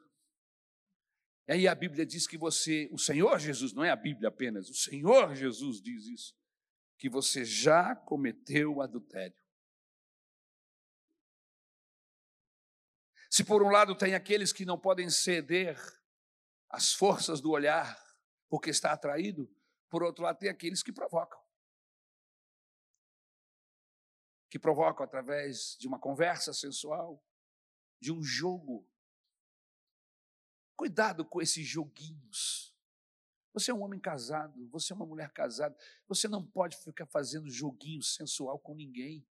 E 1.48 1.52
aí 1.52 1.66
a 1.66 1.74
Bíblia 1.74 2.04
diz 2.04 2.26
que 2.26 2.36
você, 2.36 2.86
o 2.92 2.98
Senhor 2.98 3.38
Jesus, 3.38 3.72
não 3.72 3.82
é 3.82 3.88
a 3.88 3.96
Bíblia 3.96 4.28
apenas, 4.28 4.68
o 4.68 4.74
Senhor 4.74 5.34
Jesus 5.34 5.80
diz 5.80 6.04
isso, 6.04 6.36
que 6.98 7.08
você 7.08 7.46
já 7.46 7.96
cometeu 7.96 8.82
adultério. 8.82 9.42
Se 13.30 13.42
por 13.42 13.62
um 13.62 13.70
lado 13.70 13.96
tem 13.96 14.14
aqueles 14.14 14.52
que 14.52 14.66
não 14.66 14.78
podem 14.78 15.08
ceder 15.08 15.80
às 16.68 16.92
forças 16.92 17.40
do 17.40 17.52
olhar, 17.52 17.98
porque 18.50 18.68
está 18.68 18.92
atraído, 18.92 19.50
por 19.88 20.02
outro 20.02 20.24
lado 20.24 20.38
tem 20.38 20.50
aqueles 20.50 20.82
que 20.82 20.92
provocam 20.92 21.45
que 24.56 24.58
provocam 24.58 25.04
através 25.04 25.76
de 25.78 25.86
uma 25.86 25.98
conversa 25.98 26.50
sensual, 26.50 27.22
de 28.00 28.10
um 28.10 28.22
jogo. 28.22 28.88
Cuidado 30.74 31.26
com 31.26 31.42
esses 31.42 31.66
joguinhos. 31.66 32.74
Você 33.52 33.70
é 33.70 33.74
um 33.74 33.82
homem 33.82 34.00
casado, 34.00 34.66
você 34.70 34.94
é 34.94 34.96
uma 34.96 35.04
mulher 35.04 35.30
casada, 35.30 35.76
você 36.08 36.26
não 36.26 36.42
pode 36.42 36.74
ficar 36.78 37.04
fazendo 37.04 37.50
joguinho 37.50 38.02
sensual 38.02 38.58
com 38.58 38.74
ninguém. 38.74 39.26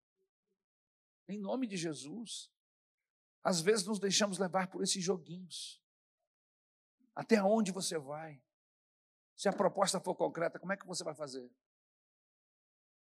Em 1.30 1.40
nome 1.40 1.68
de 1.68 1.78
Jesus. 1.78 2.52
Às 3.42 3.62
vezes 3.62 3.86
nos 3.86 4.00
deixamos 4.00 4.38
levar 4.38 4.68
por 4.68 4.84
esses 4.84 5.02
joguinhos. 5.02 5.82
Até 7.16 7.42
onde 7.42 7.72
você 7.72 7.98
vai? 7.98 8.44
Se 9.38 9.48
a 9.48 9.54
proposta 9.54 10.02
for 10.02 10.16
concreta, 10.16 10.60
como 10.60 10.74
é 10.74 10.78
que 10.78 10.86
você 10.86 11.02
vai 11.02 11.16
fazer? 11.16 11.50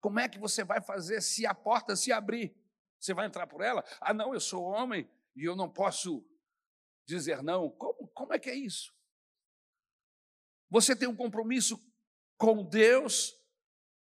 Como 0.03 0.19
é 0.19 0.27
que 0.27 0.37
você 0.37 0.65
vai 0.65 0.81
fazer 0.81 1.21
se 1.21 1.45
a 1.45 1.55
porta 1.55 1.95
se 1.95 2.11
abrir? 2.11 2.53
Você 2.99 3.13
vai 3.13 3.25
entrar 3.25 3.47
por 3.47 3.61
ela? 3.61 3.81
Ah, 4.01 4.13
não, 4.13 4.33
eu 4.33 4.39
sou 4.41 4.65
homem 4.65 5.09
e 5.33 5.45
eu 5.45 5.55
não 5.55 5.69
posso 5.69 6.27
dizer 7.07 7.41
não. 7.41 7.69
Como, 7.69 8.09
como 8.09 8.33
é 8.33 8.37
que 8.37 8.49
é 8.49 8.53
isso? 8.53 8.93
Você 10.69 10.93
tem 10.93 11.07
um 11.07 11.15
compromisso 11.15 11.81
com 12.37 12.65
Deus, 12.65 13.33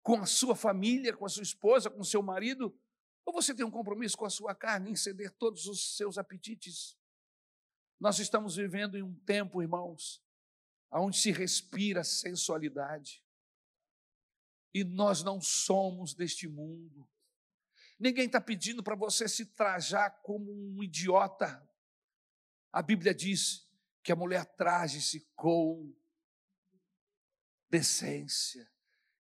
com 0.02 0.22
a 0.22 0.26
sua 0.26 0.56
família, 0.56 1.18
com 1.18 1.26
a 1.26 1.30
sua 1.30 1.44
esposa, 1.44 1.90
com 1.90 2.00
o 2.00 2.06
seu 2.06 2.24
marido? 2.24 2.74
Ou 3.26 3.34
você 3.34 3.54
tem 3.54 3.66
um 3.66 3.72
compromisso 3.72 4.18
com 4.18 4.26
a 4.26 4.30
sua 4.30 4.56
carne 4.56 4.90
em 4.90 4.96
ceder 4.96 5.32
todos 5.32 5.66
os 5.68 5.98
seus 5.98 6.18
apetites? 6.18 6.98
Nós 8.00 8.20
estamos 8.20 8.56
vivendo 8.56 8.98
em 8.98 9.04
um 9.04 9.16
tempo, 9.26 9.62
irmãos, 9.62 10.24
onde 10.94 11.18
se 11.18 11.30
respira 11.34 12.06
sensualidade. 12.06 13.23
E 14.74 14.84
nós 14.84 15.24
não 15.24 15.40
somos 15.42 16.14
deste 16.14 16.48
mundo. 16.48 17.08
Ninguém 18.00 18.26
está 18.26 18.42
pedindo 18.42 18.82
para 18.84 18.96
você 18.96 19.28
se 19.28 19.46
trajar 19.46 20.10
como 20.22 20.52
um 20.52 20.84
idiota. 20.84 21.62
A 22.72 22.82
Bíblia 22.82 23.14
diz 23.14 23.68
que 24.02 24.12
a 24.12 24.16
mulher 24.16 24.46
traje-se 24.46 25.22
com 25.36 25.96
decência, 27.70 28.70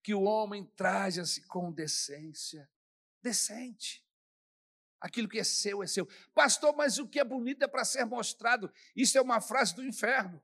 que 0.01 0.13
o 0.13 0.23
homem 0.23 0.65
traja-se 0.75 1.41
com 1.47 1.71
decência 1.71 2.69
decente. 3.21 4.03
Aquilo 4.99 5.27
que 5.27 5.39
é 5.39 5.43
seu 5.43 5.81
é 5.81 5.87
seu. 5.87 6.07
Pastor, 6.33 6.75
mas 6.75 6.97
o 6.97 7.07
que 7.07 7.19
é 7.19 7.23
bonito 7.23 7.63
é 7.63 7.67
para 7.67 7.83
ser 7.83 8.05
mostrado. 8.05 8.71
Isso 8.95 9.17
é 9.17 9.21
uma 9.21 9.41
frase 9.41 9.75
do 9.75 9.83
inferno. 9.83 10.41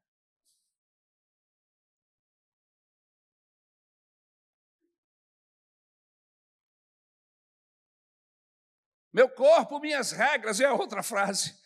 Meu 9.12 9.30
corpo, 9.30 9.80
minhas 9.80 10.12
regras, 10.12 10.60
é 10.60 10.72
outra 10.72 11.02
frase. 11.02 11.58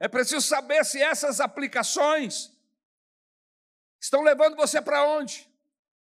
É 0.00 0.08
preciso 0.08 0.46
saber 0.46 0.84
se 0.84 1.02
essas 1.02 1.40
aplicações 1.40 2.52
estão 4.00 4.22
levando 4.22 4.56
você 4.56 4.80
para 4.80 5.04
onde? 5.04 5.48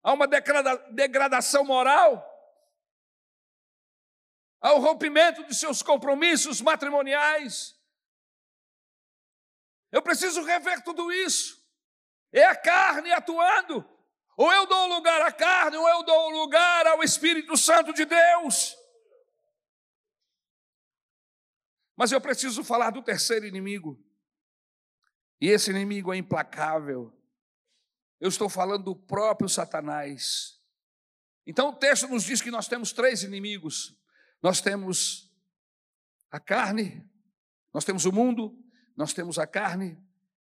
A 0.04 0.14
uma 0.14 0.28
degradação 0.28 1.64
moral? 1.64 2.36
ao 4.66 4.80
rompimento 4.80 5.44
de 5.44 5.54
seus 5.54 5.84
compromissos 5.84 6.60
matrimoniais. 6.60 7.76
Eu 9.92 10.02
preciso 10.02 10.42
rever 10.42 10.84
tudo 10.84 11.12
isso. 11.12 11.64
É 12.34 12.46
a 12.46 12.56
carne 12.56 13.12
atuando. 13.12 13.88
Ou 14.36 14.52
eu 14.52 14.66
dou 14.66 14.88
lugar 14.88 15.22
à 15.22 15.32
carne, 15.32 15.78
ou 15.78 15.88
eu 15.88 16.02
dou 16.02 16.30
lugar 16.32 16.88
ao 16.88 17.04
Espírito 17.04 17.56
Santo 17.56 17.94
de 17.94 18.06
Deus. 18.06 18.76
Mas 21.96 22.12
eu 22.12 22.20
preciso 22.20 22.64
falar 22.64 22.90
do 22.90 23.02
terceiro 23.02 23.46
inimigo. 23.46 24.04
E 25.40 25.48
esse 25.48 25.70
inimigo 25.70 26.14
é 26.14 26.18
implacável. 26.18 27.14
Eu 28.20 28.30
estou 28.30 28.50
falando 28.50 28.84
do 28.84 28.96
próprio 28.96 29.48
Satanás. 29.50 30.60
Então 31.46 31.70
o 31.70 31.76
texto 31.76 32.08
nos 32.08 32.24
diz 32.24 32.42
que 32.42 32.52
nós 32.52 32.68
temos 32.68 32.92
três 32.92 33.24
inimigos. 33.24 33.96
Nós 34.42 34.62
temos 34.62 35.32
a 36.32 36.40
carne, 36.40 37.08
nós 37.74 37.86
temos 37.86 38.06
o 38.06 38.12
mundo, 38.12 38.58
nós 38.96 39.14
temos 39.14 39.40
a 39.40 39.48
carne 39.48 39.98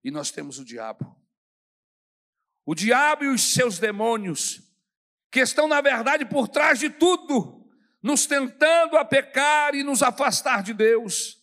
e 0.04 0.12
nós 0.12 0.32
temos 0.32 0.60
o 0.60 0.66
diabo. 0.66 1.20
O 2.66 2.76
diabo 2.76 3.24
e 3.24 3.28
os 3.28 3.54
seus 3.54 3.80
demônios, 3.80 4.62
que 5.32 5.40
estão, 5.40 5.68
na 5.68 5.82
verdade, 5.82 6.26
por 6.26 6.48
trás 6.48 6.80
de 6.80 6.90
tudo, 6.90 7.61
nos 8.02 8.26
tentando 8.26 8.98
a 8.98 9.06
pecar 9.06 9.76
e 9.76 9.84
nos 9.84 10.02
afastar 10.02 10.64
de 10.64 10.74
Deus. 10.74 11.38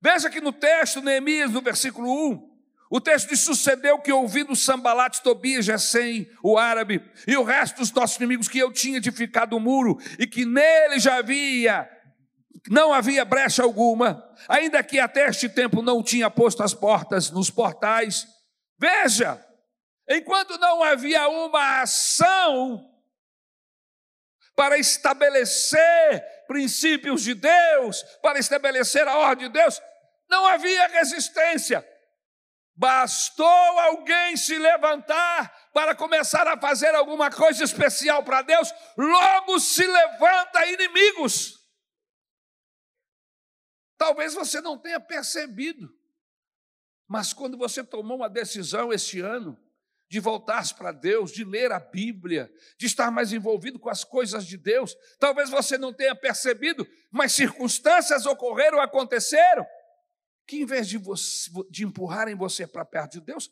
Veja 0.00 0.28
que 0.28 0.40
no 0.40 0.52
texto, 0.52 1.00
Neemias, 1.00 1.50
no 1.50 1.62
versículo 1.62 2.08
1, 2.30 2.56
o 2.90 3.00
texto 3.00 3.28
diz: 3.28 3.40
sucedeu 3.40 3.98
que 3.98 4.12
ouvindo 4.12 4.54
Sambalat, 4.54 5.20
Tobias, 5.20 5.64
Gesem, 5.64 6.30
o 6.42 6.58
árabe, 6.58 7.02
e 7.26 7.36
o 7.36 7.42
resto 7.42 7.78
dos 7.78 7.90
nossos 7.92 8.16
inimigos, 8.16 8.48
que 8.48 8.58
eu 8.58 8.72
tinha 8.72 8.98
edificado 8.98 9.56
o 9.56 9.60
muro, 9.60 9.98
e 10.18 10.26
que 10.26 10.44
nele 10.44 11.00
já 11.00 11.16
havia, 11.16 11.88
não 12.68 12.92
havia 12.92 13.24
brecha 13.24 13.62
alguma, 13.62 14.22
ainda 14.48 14.82
que 14.82 15.00
até 15.00 15.28
este 15.28 15.48
tempo 15.48 15.82
não 15.82 16.02
tinha 16.02 16.30
posto 16.30 16.62
as 16.62 16.74
portas 16.74 17.30
nos 17.30 17.50
portais. 17.50 18.26
Veja, 18.78 19.44
enquanto 20.08 20.58
não 20.58 20.82
havia 20.82 21.26
uma 21.28 21.80
ação 21.80 22.95
para 24.56 24.78
estabelecer 24.78 26.24
princípios 26.48 27.22
de 27.22 27.34
Deus, 27.34 28.02
para 28.22 28.38
estabelecer 28.38 29.06
a 29.06 29.18
ordem 29.18 29.48
de 29.48 29.52
Deus, 29.52 29.80
não 30.28 30.46
havia 30.46 30.88
resistência. 30.88 31.86
Bastou 32.74 33.46
alguém 33.46 34.36
se 34.36 34.58
levantar 34.58 35.70
para 35.72 35.94
começar 35.94 36.48
a 36.48 36.58
fazer 36.58 36.94
alguma 36.94 37.30
coisa 37.30 37.62
especial 37.62 38.24
para 38.24 38.42
Deus, 38.42 38.72
logo 38.96 39.60
se 39.60 39.86
levanta 39.86 40.66
inimigos. 40.66 41.54
Talvez 43.98 44.34
você 44.34 44.60
não 44.60 44.78
tenha 44.78 45.00
percebido, 45.00 45.88
mas 47.06 47.32
quando 47.32 47.56
você 47.56 47.84
tomou 47.84 48.18
uma 48.18 48.28
decisão 48.28 48.92
este 48.92 49.20
ano 49.20 49.58
de 50.08 50.20
voltar 50.20 50.62
para 50.74 50.92
Deus, 50.92 51.32
de 51.32 51.44
ler 51.44 51.72
a 51.72 51.80
Bíblia, 51.80 52.52
de 52.78 52.86
estar 52.86 53.10
mais 53.10 53.32
envolvido 53.32 53.78
com 53.78 53.88
as 53.88 54.04
coisas 54.04 54.46
de 54.46 54.56
Deus, 54.56 54.96
talvez 55.18 55.50
você 55.50 55.76
não 55.76 55.92
tenha 55.92 56.14
percebido, 56.14 56.86
mas 57.10 57.32
circunstâncias 57.32 58.24
ocorreram, 58.26 58.80
aconteceram, 58.80 59.66
que 60.46 60.58
em 60.58 60.66
vez 60.66 60.88
de, 60.88 60.96
você, 60.96 61.50
de 61.70 61.84
empurrarem 61.84 62.36
você 62.36 62.66
para 62.66 62.84
perto 62.84 63.12
de 63.12 63.20
Deus, 63.20 63.50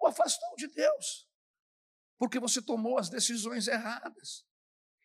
o 0.00 0.06
afastou 0.06 0.56
de 0.56 0.66
Deus, 0.66 1.28
porque 2.18 2.40
você 2.40 2.60
tomou 2.60 2.98
as 2.98 3.08
decisões 3.08 3.68
erradas. 3.68 4.44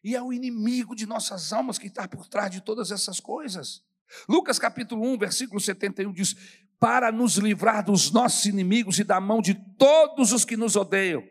E 0.03 0.15
é 0.15 0.21
o 0.21 0.31
inimigo 0.31 0.95
de 0.95 1.05
nossas 1.05 1.51
almas 1.51 1.77
que 1.77 1.87
está 1.87 2.07
por 2.07 2.27
trás 2.27 2.49
de 2.49 2.61
todas 2.61 2.91
essas 2.91 3.19
coisas. 3.19 3.83
Lucas 4.27 4.57
capítulo 4.57 5.03
1, 5.13 5.17
versículo 5.17 5.59
71 5.59 6.13
diz: 6.13 6.35
Para 6.79 7.11
nos 7.11 7.37
livrar 7.37 7.83
dos 7.83 8.11
nossos 8.11 8.45
inimigos 8.45 8.99
e 8.99 9.03
da 9.03 9.19
mão 9.19 9.41
de 9.41 9.55
todos 9.77 10.31
os 10.31 10.45
que 10.45 10.55
nos 10.55 10.75
odeiam. 10.75 11.27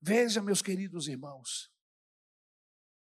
Veja, 0.00 0.42
meus 0.42 0.60
queridos 0.60 1.06
irmãos, 1.06 1.70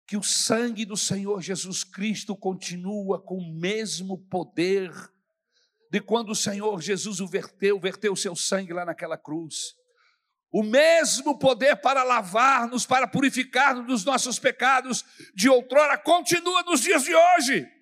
que 0.06 0.16
o 0.16 0.22
sangue 0.22 0.86
do 0.86 0.96
Senhor 0.96 1.42
Jesus 1.42 1.84
Cristo 1.84 2.36
continua 2.36 3.20
com 3.20 3.38
o 3.38 3.54
mesmo 3.54 4.18
poder 4.28 4.92
de 5.90 6.00
quando 6.00 6.30
o 6.30 6.36
Senhor 6.36 6.82
Jesus 6.82 7.20
o 7.20 7.28
verteu, 7.28 7.80
verteu 7.80 8.14
o 8.14 8.18
seu 8.18 8.36
sangue 8.36 8.72
lá 8.72 8.86
naquela 8.86 9.18
cruz. 9.18 9.76
O 10.52 10.64
mesmo 10.64 11.40
poder 11.40 11.78
para 11.78 12.04
lavar-nos, 12.04 12.86
para 12.86 13.08
purificar-nos 13.08 13.88
dos 13.88 14.06
nossos 14.06 14.38
pecados 14.38 15.04
de 15.34 15.50
outrora, 15.50 15.98
continua 15.98 16.62
nos 16.64 16.82
dias 16.82 17.04
de 17.04 17.16
hoje. 17.16 17.81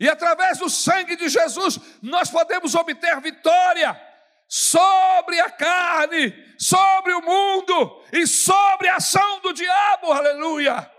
E 0.00 0.08
através 0.08 0.58
do 0.58 0.70
sangue 0.70 1.16
de 1.16 1.28
Jesus, 1.28 1.78
nós 2.00 2.30
podemos 2.30 2.74
obter 2.74 3.20
vitória 3.20 4.00
sobre 4.48 5.40
a 5.40 5.50
carne, 5.50 6.32
sobre 6.58 7.12
o 7.12 7.20
mundo 7.20 8.02
e 8.12 8.26
sobre 8.26 8.88
a 8.88 8.96
ação 8.96 9.40
do 9.40 9.52
diabo, 9.52 10.12
aleluia. 10.12 10.90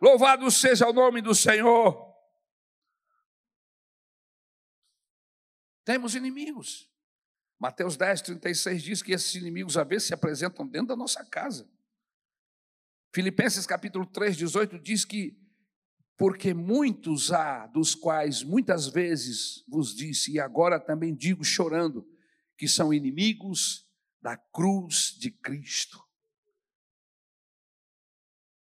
Louvado 0.00 0.50
seja 0.50 0.88
o 0.88 0.92
nome 0.92 1.22
do 1.22 1.34
Senhor. 1.34 2.06
Temos 5.84 6.14
inimigos. 6.14 6.88
Mateus 7.58 7.96
10, 7.96 8.22
36 8.22 8.82
diz 8.82 9.02
que 9.02 9.12
esses 9.12 9.34
inimigos 9.34 9.76
às 9.76 9.88
vezes 9.88 10.08
se 10.08 10.14
apresentam 10.14 10.66
dentro 10.66 10.88
da 10.88 10.96
nossa 10.96 11.24
casa. 11.24 11.68
Filipenses 13.12 13.66
capítulo 13.66 14.04
3, 14.04 14.36
18 14.36 14.78
diz 14.78 15.04
que 15.04 15.47
porque 16.18 16.52
muitos 16.52 17.30
há, 17.30 17.68
dos 17.68 17.94
quais 17.94 18.42
muitas 18.42 18.88
vezes 18.88 19.64
vos 19.68 19.94
disse, 19.94 20.32
e 20.32 20.40
agora 20.40 20.80
também 20.80 21.14
digo 21.14 21.44
chorando, 21.44 22.04
que 22.56 22.66
são 22.66 22.92
inimigos 22.92 23.88
da 24.20 24.36
cruz 24.36 25.16
de 25.16 25.30
Cristo. 25.30 26.04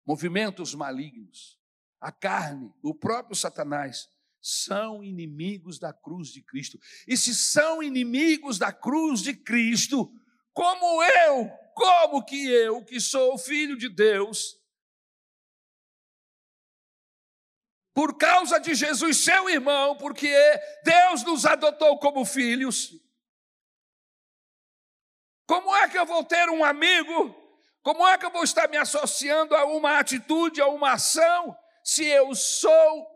Movimentos 0.06 0.76
malignos, 0.76 1.58
a 2.02 2.12
carne, 2.12 2.74
o 2.84 2.94
próprio 2.94 3.38
Satanás 3.38 4.10
são 4.42 5.02
inimigos 5.02 5.80
da 5.80 5.94
cruz 5.94 6.28
de 6.28 6.44
Cristo. 6.44 6.78
E 7.08 7.16
se 7.16 7.34
são 7.34 7.82
inimigos 7.82 8.60
da 8.60 8.74
cruz 8.74 9.22
de 9.22 9.34
Cristo, 9.34 10.12
como 10.54 11.02
eu, 11.02 11.50
como 11.74 12.24
que 12.24 12.48
eu, 12.48 12.84
que 12.84 13.00
sou 13.00 13.38
filho 13.38 13.78
de 13.78 13.88
Deus, 13.88 14.60
por 17.96 18.18
causa 18.18 18.60
de 18.60 18.76
Jesus, 18.76 19.24
seu 19.24 19.50
irmão, 19.50 19.96
porque 19.96 20.30
Deus 20.84 21.24
nos 21.24 21.46
adotou 21.46 21.98
como 21.98 22.26
filhos. 22.26 22.92
Como 25.48 25.74
é 25.74 25.88
que 25.88 25.98
eu 25.98 26.06
vou 26.06 26.22
ter 26.22 26.50
um 26.50 26.66
amigo? 26.66 27.34
Como 27.82 28.06
é 28.06 28.18
que 28.18 28.26
eu 28.26 28.32
vou 28.32 28.44
estar 28.44 28.68
me 28.68 28.76
associando 28.76 29.56
a 29.56 29.64
uma 29.64 29.98
atitude, 29.98 30.60
a 30.60 30.68
uma 30.68 30.92
ação, 30.92 31.56
se 31.86 32.06
eu 32.06 32.36
sou 32.36 33.08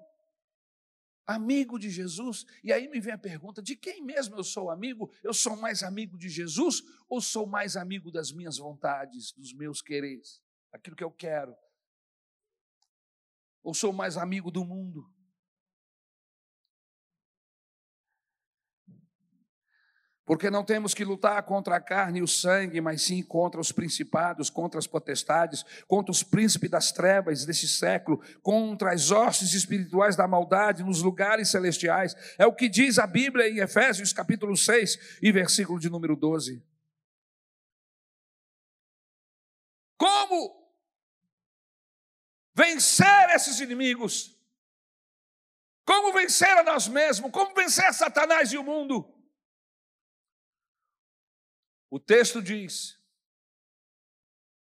amigo 1.28 1.78
de 1.78 1.90
Jesus? 1.90 2.46
E 2.64 2.72
aí 2.72 2.88
me 2.88 3.02
vem 3.02 3.14
a 3.14 3.18
pergunta: 3.18 3.62
de 3.62 3.76
quem 3.76 4.02
mesmo 4.02 4.38
eu 4.38 4.46
sou 4.46 4.72
amigo? 4.72 5.12
Eu 5.22 5.34
sou 5.34 5.58
mais 5.58 5.84
amigo 5.84 6.18
de 6.18 6.30
Jesus 6.30 6.82
ou 7.10 7.20
sou 7.20 7.46
mais 7.46 7.76
amigo 7.76 8.10
das 8.12 8.32
minhas 8.32 8.58
vontades, 8.58 9.34
dos 9.34 9.54
meus 9.54 9.82
quereres, 9.82 10.42
aquilo 10.72 10.96
que 10.96 11.04
eu 11.04 11.12
quero? 11.12 11.54
Ou 13.64 13.74
sou 13.74 13.92
mais 13.92 14.18
amigo 14.18 14.50
do 14.50 14.66
mundo? 14.66 15.10
Porque 20.30 20.52
não 20.52 20.64
temos 20.64 20.94
que 20.94 21.04
lutar 21.04 21.42
contra 21.42 21.76
a 21.76 21.82
carne 21.82 22.20
e 22.20 22.22
o 22.22 22.28
sangue, 22.28 22.80
mas 22.80 23.02
sim 23.02 23.24
contra 23.24 23.60
os 23.60 23.72
principados, 23.72 24.48
contra 24.48 24.78
as 24.78 24.86
potestades, 24.86 25.66
contra 25.88 26.12
os 26.12 26.22
príncipes 26.22 26.70
das 26.70 26.92
trevas 26.92 27.46
deste 27.46 27.68
século, 27.68 28.22
contra 28.44 28.94
as 28.94 29.10
hostes 29.10 29.56
espirituais 29.56 30.16
da 30.16 30.28
maldade 30.28 30.84
nos 30.84 31.02
lugares 31.02 31.50
celestiais. 31.50 32.16
É 32.38 32.46
o 32.46 32.54
que 32.54 32.70
diz 32.70 33.00
a 33.00 33.08
Bíblia 33.08 33.50
em 33.50 33.58
Efésios 33.58 34.14
capítulo 34.14 34.56
6 34.56 35.18
e 35.20 35.32
versículo 35.32 35.80
de 35.80 35.90
número 35.90 36.16
12. 36.16 36.64
Como 39.98 40.59
vencer 42.60 43.30
esses 43.34 43.62
inimigos. 43.62 44.38
Como 45.86 46.12
vencer 46.12 46.58
a 46.58 46.64
nós 46.64 46.90
mesmos? 46.90 47.32
Como 47.32 47.56
vencer 47.56 47.94
Satanás 47.94 48.52
e 48.52 48.58
o 48.58 48.64
mundo? 48.64 49.16
O 51.90 52.00
texto 52.00 52.42
diz, 52.42 53.02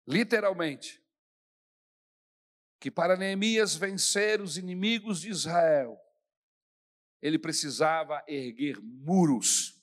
literalmente, 0.07 1.05
que 2.79 2.91
para 2.91 3.17
Neemias 3.17 3.75
vencer 3.75 4.41
os 4.41 4.57
inimigos 4.57 5.21
de 5.21 5.29
Israel, 5.29 6.01
ele 7.21 7.39
precisava 7.39 8.25
erguer 8.27 8.81
muros, 8.81 9.83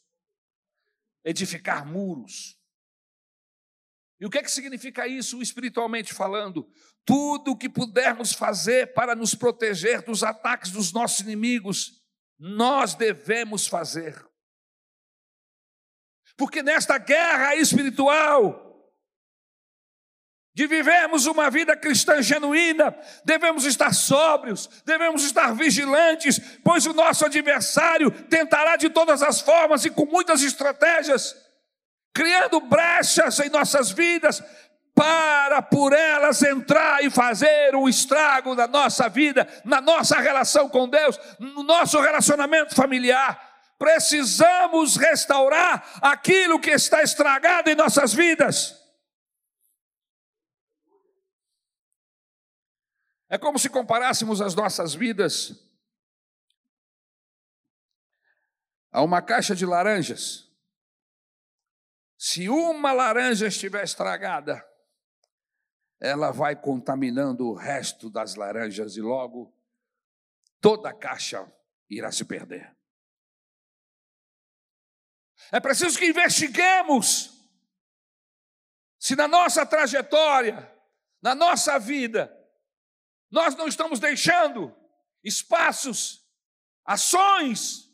edificar 1.23 1.85
muros. 1.85 2.57
E 4.19 4.25
o 4.25 4.29
que, 4.29 4.39
é 4.39 4.41
que 4.41 4.49
significa 4.49 5.07
isso 5.07 5.39
espiritualmente 5.41 6.11
falando? 6.11 6.67
Tudo 7.07 7.51
o 7.51 7.57
que 7.57 7.69
pudermos 7.69 8.33
fazer 8.33 8.93
para 8.93 9.15
nos 9.15 9.33
proteger 9.33 10.01
dos 10.01 10.23
ataques 10.23 10.71
dos 10.71 10.91
nossos 10.91 11.21
inimigos, 11.21 12.03
nós 12.37 12.93
devemos 12.95 13.65
fazer. 13.65 14.27
Porque 16.35 16.61
nesta 16.61 16.97
guerra 16.97 17.55
espiritual, 17.55 18.91
de 20.53 20.67
vivermos 20.67 21.27
uma 21.27 21.49
vida 21.49 21.77
cristã 21.77 22.21
genuína, 22.21 22.93
devemos 23.23 23.63
estar 23.63 23.93
sóbrios, 23.93 24.67
devemos 24.85 25.23
estar 25.23 25.55
vigilantes, 25.55 26.39
pois 26.61 26.85
o 26.85 26.93
nosso 26.93 27.25
adversário 27.25 28.11
tentará 28.27 28.75
de 28.75 28.89
todas 28.89 29.23
as 29.23 29.39
formas 29.39 29.85
e 29.85 29.89
com 29.89 30.05
muitas 30.05 30.43
estratégias 30.43 31.47
criando 32.17 32.59
brechas 32.59 33.39
em 33.41 33.49
nossas 33.51 33.91
vidas, 33.91 34.41
para 34.97 35.61
por 35.61 35.93
elas 35.93 36.41
entrar 36.41 37.03
e 37.03 37.11
fazer 37.11 37.75
um 37.75 37.87
estrago 37.87 38.55
na 38.55 38.67
nossa 38.67 39.07
vida, 39.07 39.47
na 39.63 39.79
nossa 39.79 40.19
relação 40.19 40.67
com 40.67 40.89
Deus, 40.89 41.19
no 41.37 41.61
nosso 41.61 42.01
relacionamento 42.01 42.73
familiar. 42.73 43.39
Precisamos 43.77 44.97
restaurar 44.97 45.87
aquilo 46.01 46.59
que 46.59 46.71
está 46.71 47.03
estragado 47.03 47.69
em 47.69 47.75
nossas 47.75 48.11
vidas. 48.11 48.75
É 53.29 53.37
como 53.37 53.59
se 53.59 53.69
comparássemos 53.69 54.41
as 54.41 54.55
nossas 54.55 54.95
vidas 54.95 55.53
a 58.91 59.03
uma 59.03 59.21
caixa 59.21 59.55
de 59.55 59.63
laranjas. 59.63 60.47
Se 62.17 62.49
uma 62.49 62.91
laranja 62.91 63.45
estiver 63.45 63.83
estragada, 63.83 64.66
ela 65.99 66.31
vai 66.31 66.55
contaminando 66.55 67.47
o 67.47 67.55
resto 67.55 68.09
das 68.09 68.35
laranjas 68.35 68.95
e 68.95 69.01
logo 69.01 69.53
toda 70.61 70.89
a 70.89 70.93
caixa 70.93 71.51
irá 71.89 72.11
se 72.11 72.25
perder. 72.25 72.75
É 75.51 75.59
preciso 75.59 75.97
que 75.97 76.05
investiguemos 76.05 77.37
se 78.99 79.15
na 79.15 79.27
nossa 79.27 79.65
trajetória, 79.65 80.71
na 81.21 81.35
nossa 81.35 81.77
vida, 81.77 82.33
nós 83.29 83.55
não 83.55 83.67
estamos 83.67 83.99
deixando 83.99 84.75
espaços, 85.23 86.25
ações 86.83 87.87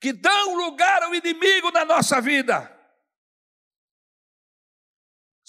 que 0.00 0.12
dão 0.12 0.54
lugar 0.54 1.02
ao 1.02 1.14
inimigo 1.14 1.70
na 1.70 1.84
nossa 1.84 2.20
vida. 2.20 2.81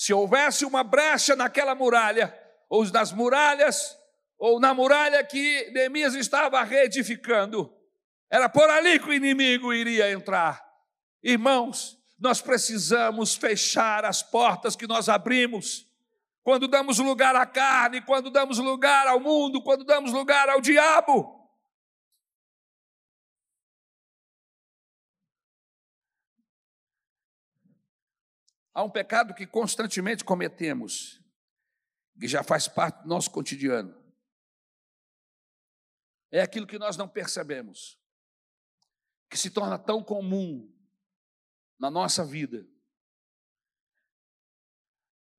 Se 0.04 0.14
houvesse 0.14 0.66
uma 0.66 0.84
brecha 0.84 1.34
naquela 1.34 1.74
muralha, 1.74 2.38
ou 2.70 2.84
nas 2.92 3.14
muralhas, 3.14 3.98
ou 4.38 4.60
na 4.60 4.74
muralha 4.74 5.24
que 5.24 5.72
Neemias 5.72 6.14
estava 6.14 6.62
reedificando, 6.62 7.74
era 8.30 8.50
por 8.50 8.70
ali 8.70 9.00
que 9.00 9.08
o 9.08 9.14
inimigo 9.14 9.74
iria 9.74 10.12
entrar. 10.12 10.62
Irmãos, 11.24 11.98
nós 12.20 12.42
precisamos 12.42 13.36
fechar 13.36 14.04
as 14.04 14.22
portas 14.22 14.76
que 14.76 14.86
nós 14.86 15.08
abrimos. 15.08 15.88
Quando 16.44 16.68
damos 16.68 17.00
lugar 17.00 17.34
à 17.38 17.46
carne, 17.46 18.02
quando 18.02 18.30
damos 18.30 18.58
lugar 18.58 19.08
ao 19.08 19.22
mundo, 19.22 19.64
quando 19.64 19.86
damos 19.86 20.12
lugar 20.12 20.50
ao 20.50 20.60
diabo. 20.60 21.43
Há 28.74 28.84
um 28.84 28.90
pecado 28.90 29.34
que 29.34 29.46
constantemente 29.46 30.24
cometemos, 30.24 31.22
que 32.20 32.28
já 32.28 32.44
faz 32.44 32.68
parte 32.68 33.04
do 33.04 33.08
nosso 33.08 33.30
cotidiano. 33.30 34.02
É 36.32 36.42
aquilo 36.42 36.66
que 36.66 36.80
nós 36.80 36.98
não 36.98 37.08
percebemos, 37.08 38.00
que 39.30 39.38
se 39.38 39.52
torna 39.52 39.78
tão 39.78 40.04
comum 40.04 40.74
na 41.78 41.92
nossa 41.92 42.26
vida, 42.26 42.68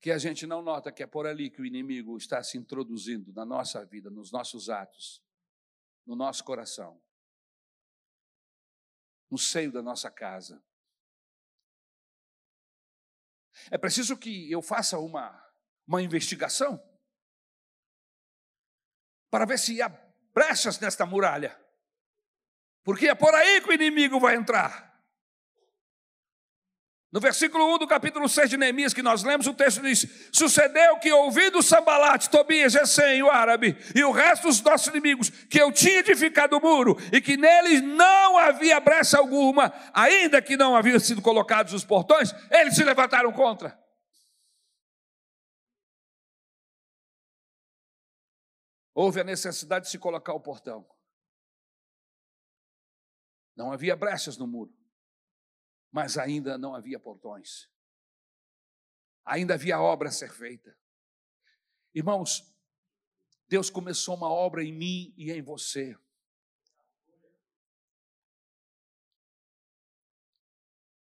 que 0.01 0.11
a 0.11 0.19
gente 0.19 0.47
não 0.47 0.63
nota 0.63 0.93
que 0.93 1.03
é 1.03 1.07
por 1.07 1.27
ali 1.27 1.51
que 1.51 1.63
o 1.63 1.67
inimigo 1.67 2.17
está 2.17 2.43
se 2.43 2.59
introduzindo 2.59 3.33
na 3.33 3.45
nossa 3.45 3.85
vida, 3.85 4.11
nos 4.11 4.31
nossos 4.31 4.69
atos, 4.69 5.25
no 6.07 6.15
nosso 6.15 6.45
coração, 6.45 7.03
no 9.31 9.39
seio 9.39 9.73
da 9.73 9.83
nossa 9.83 10.11
casa. 10.11 10.63
É 13.71 13.79
preciso 13.79 14.17
que 14.17 14.51
eu 14.51 14.61
faça 14.63 14.99
uma, 14.99 15.43
uma 15.87 16.03
investigação 16.03 16.83
para 19.31 19.45
ver 19.45 19.59
se 19.59 19.83
há 19.83 19.89
brechas 20.33 20.79
nesta 20.79 21.05
muralha. 21.05 21.59
Porque 22.85 23.09
é 23.09 23.15
por 23.15 23.35
aí 23.35 23.61
que 23.61 23.71
o 23.71 23.73
inimigo 23.73 24.21
vai 24.21 24.37
entrar. 24.37 24.94
No 27.15 27.21
versículo 27.21 27.73
1 27.77 27.79
do 27.79 27.87
capítulo 27.87 28.29
6 28.29 28.51
de 28.51 28.57
Neemias, 28.57 28.93
que 28.93 29.01
nós 29.01 29.23
lemos, 29.23 29.47
o 29.47 29.55
texto 29.55 29.81
diz: 29.81 30.05
Sucedeu 30.33 30.99
que, 30.99 31.13
ouvindo 31.13 31.63
Sambalate, 31.63 32.29
Tobias, 32.29 32.73
Gesem, 32.73 33.23
o 33.23 33.31
árabe, 33.31 33.77
e 33.95 34.03
o 34.03 34.11
resto 34.11 34.49
dos 34.49 34.61
nossos 34.61 34.89
inimigos, 34.89 35.31
que 35.31 35.63
eu 35.63 35.71
tinha 35.71 36.01
edificado 36.01 36.57
o 36.57 36.61
muro, 36.61 36.97
e 37.13 37.21
que 37.21 37.37
neles 37.37 37.81
não 37.83 38.37
havia 38.37 38.81
brecha 38.81 39.17
alguma, 39.17 39.73
ainda 39.93 40.43
que 40.43 40.57
não 40.57 40.75
haviam 40.75 40.99
sido 40.99 41.23
colocados 41.23 41.73
os 41.73 41.85
portões, 41.85 42.35
eles 42.51 42.75
se 42.75 42.83
levantaram 42.83 43.31
contra. 43.33 43.81
Houve 48.93 49.21
a 49.21 49.25
necessidade 49.25 49.85
de 49.85 49.93
se 49.93 50.01
colocar 50.01 50.33
o 50.33 50.41
portão. 50.41 50.85
Não 53.57 53.71
havia 53.71 53.95
brechas 53.95 54.37
no 54.37 54.49
muro 54.49 54.75
mas 55.95 56.19
ainda 56.19 56.59
não 56.59 56.75
havia 56.75 56.99
portões. 56.99 57.71
Ainda 59.25 59.55
havia 59.55 59.79
obra 59.79 60.09
a 60.09 60.13
ser 60.13 60.29
feita. 60.29 60.77
Irmãos, 61.95 62.53
Deus 63.47 63.71
começou 63.71 64.17
uma 64.17 64.29
obra 64.29 64.65
em 64.65 64.73
mim 64.73 65.15
e 65.17 65.31
em 65.31 65.41
você. 65.41 65.97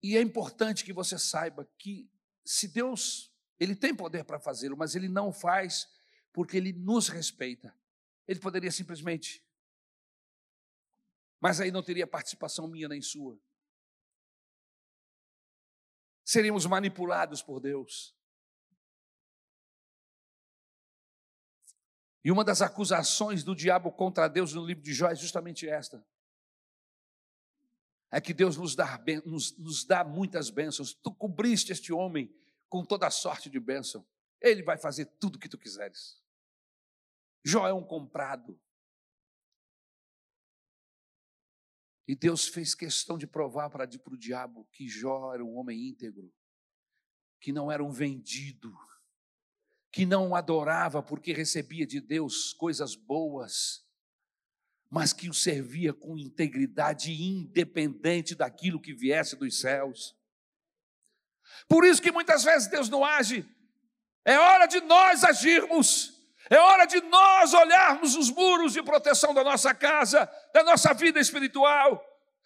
E 0.02 0.18
é 0.18 0.20
importante 0.20 0.84
que 0.84 0.92
você 0.92 1.18
saiba 1.18 1.66
que 1.78 2.12
se 2.44 2.68
Deus, 2.68 3.34
ele 3.58 3.74
tem 3.74 3.96
poder 3.96 4.22
para 4.24 4.38
fazê-lo, 4.38 4.76
mas 4.76 4.94
ele 4.94 5.08
não 5.08 5.32
faz 5.32 5.88
porque 6.30 6.58
ele 6.58 6.74
nos 6.74 7.08
respeita. 7.08 7.74
Ele 8.28 8.38
poderia 8.38 8.70
simplesmente 8.70 9.42
mas 11.40 11.60
aí 11.60 11.70
não 11.70 11.82
teria 11.82 12.06
participação 12.06 12.66
minha 12.66 12.88
nem 12.88 13.02
sua. 13.02 13.38
Seríamos 16.24 16.64
manipulados 16.66 17.42
por 17.42 17.60
Deus. 17.60 18.14
E 22.24 22.32
uma 22.32 22.42
das 22.42 22.62
acusações 22.62 23.44
do 23.44 23.54
diabo 23.54 23.92
contra 23.92 24.28
Deus 24.28 24.54
no 24.54 24.64
livro 24.64 24.82
de 24.82 24.94
Jó 24.94 25.08
é 25.08 25.14
justamente 25.14 25.68
esta: 25.68 26.04
é 28.10 28.20
que 28.20 28.32
Deus 28.32 28.56
nos 28.56 28.74
dá, 28.74 28.98
nos, 29.26 29.56
nos 29.58 29.84
dá 29.84 30.02
muitas 30.02 30.48
bênçãos. 30.48 30.94
Tu 30.94 31.12
cobriste 31.12 31.72
este 31.72 31.92
homem 31.92 32.34
com 32.68 32.84
toda 32.84 33.06
a 33.06 33.10
sorte 33.10 33.50
de 33.50 33.60
bênção. 33.60 34.06
Ele 34.40 34.62
vai 34.62 34.78
fazer 34.78 35.06
tudo 35.20 35.36
o 35.36 35.38
que 35.38 35.48
tu 35.48 35.58
quiseres. 35.58 36.22
Jó 37.44 37.68
é 37.68 37.74
um 37.74 37.84
comprado. 37.84 38.58
E 42.06 42.14
Deus 42.14 42.46
fez 42.46 42.74
questão 42.74 43.16
de 43.16 43.26
provar 43.26 43.70
para 43.70 43.88
o 44.10 44.16
diabo 44.16 44.68
que 44.72 44.88
Jó 44.88 45.32
era 45.32 45.44
um 45.44 45.56
homem 45.56 45.88
íntegro, 45.88 46.32
que 47.40 47.50
não 47.50 47.72
era 47.72 47.82
um 47.82 47.90
vendido, 47.90 48.76
que 49.90 50.04
não 50.04 50.34
adorava 50.34 51.02
porque 51.02 51.32
recebia 51.32 51.86
de 51.86 52.00
Deus 52.00 52.52
coisas 52.52 52.94
boas, 52.94 53.86
mas 54.90 55.12
que 55.12 55.30
o 55.30 55.34
servia 55.34 55.94
com 55.94 56.18
integridade 56.18 57.10
independente 57.12 58.34
daquilo 58.34 58.80
que 58.80 58.92
viesse 58.92 59.34
dos 59.34 59.58
céus. 59.58 60.14
Por 61.66 61.84
isso 61.84 62.02
que 62.02 62.12
muitas 62.12 62.44
vezes 62.44 62.68
Deus 62.68 62.88
não 62.88 63.04
age. 63.04 63.48
É 64.24 64.38
hora 64.38 64.66
de 64.66 64.80
nós 64.82 65.24
agirmos. 65.24 66.13
É 66.50 66.58
hora 66.58 66.84
de 66.84 67.00
nós 67.02 67.54
olharmos 67.54 68.16
os 68.16 68.30
muros 68.30 68.72
de 68.72 68.82
proteção 68.82 69.32
da 69.32 69.42
nossa 69.42 69.74
casa, 69.74 70.30
da 70.52 70.62
nossa 70.62 70.92
vida 70.92 71.18
espiritual. 71.18 72.02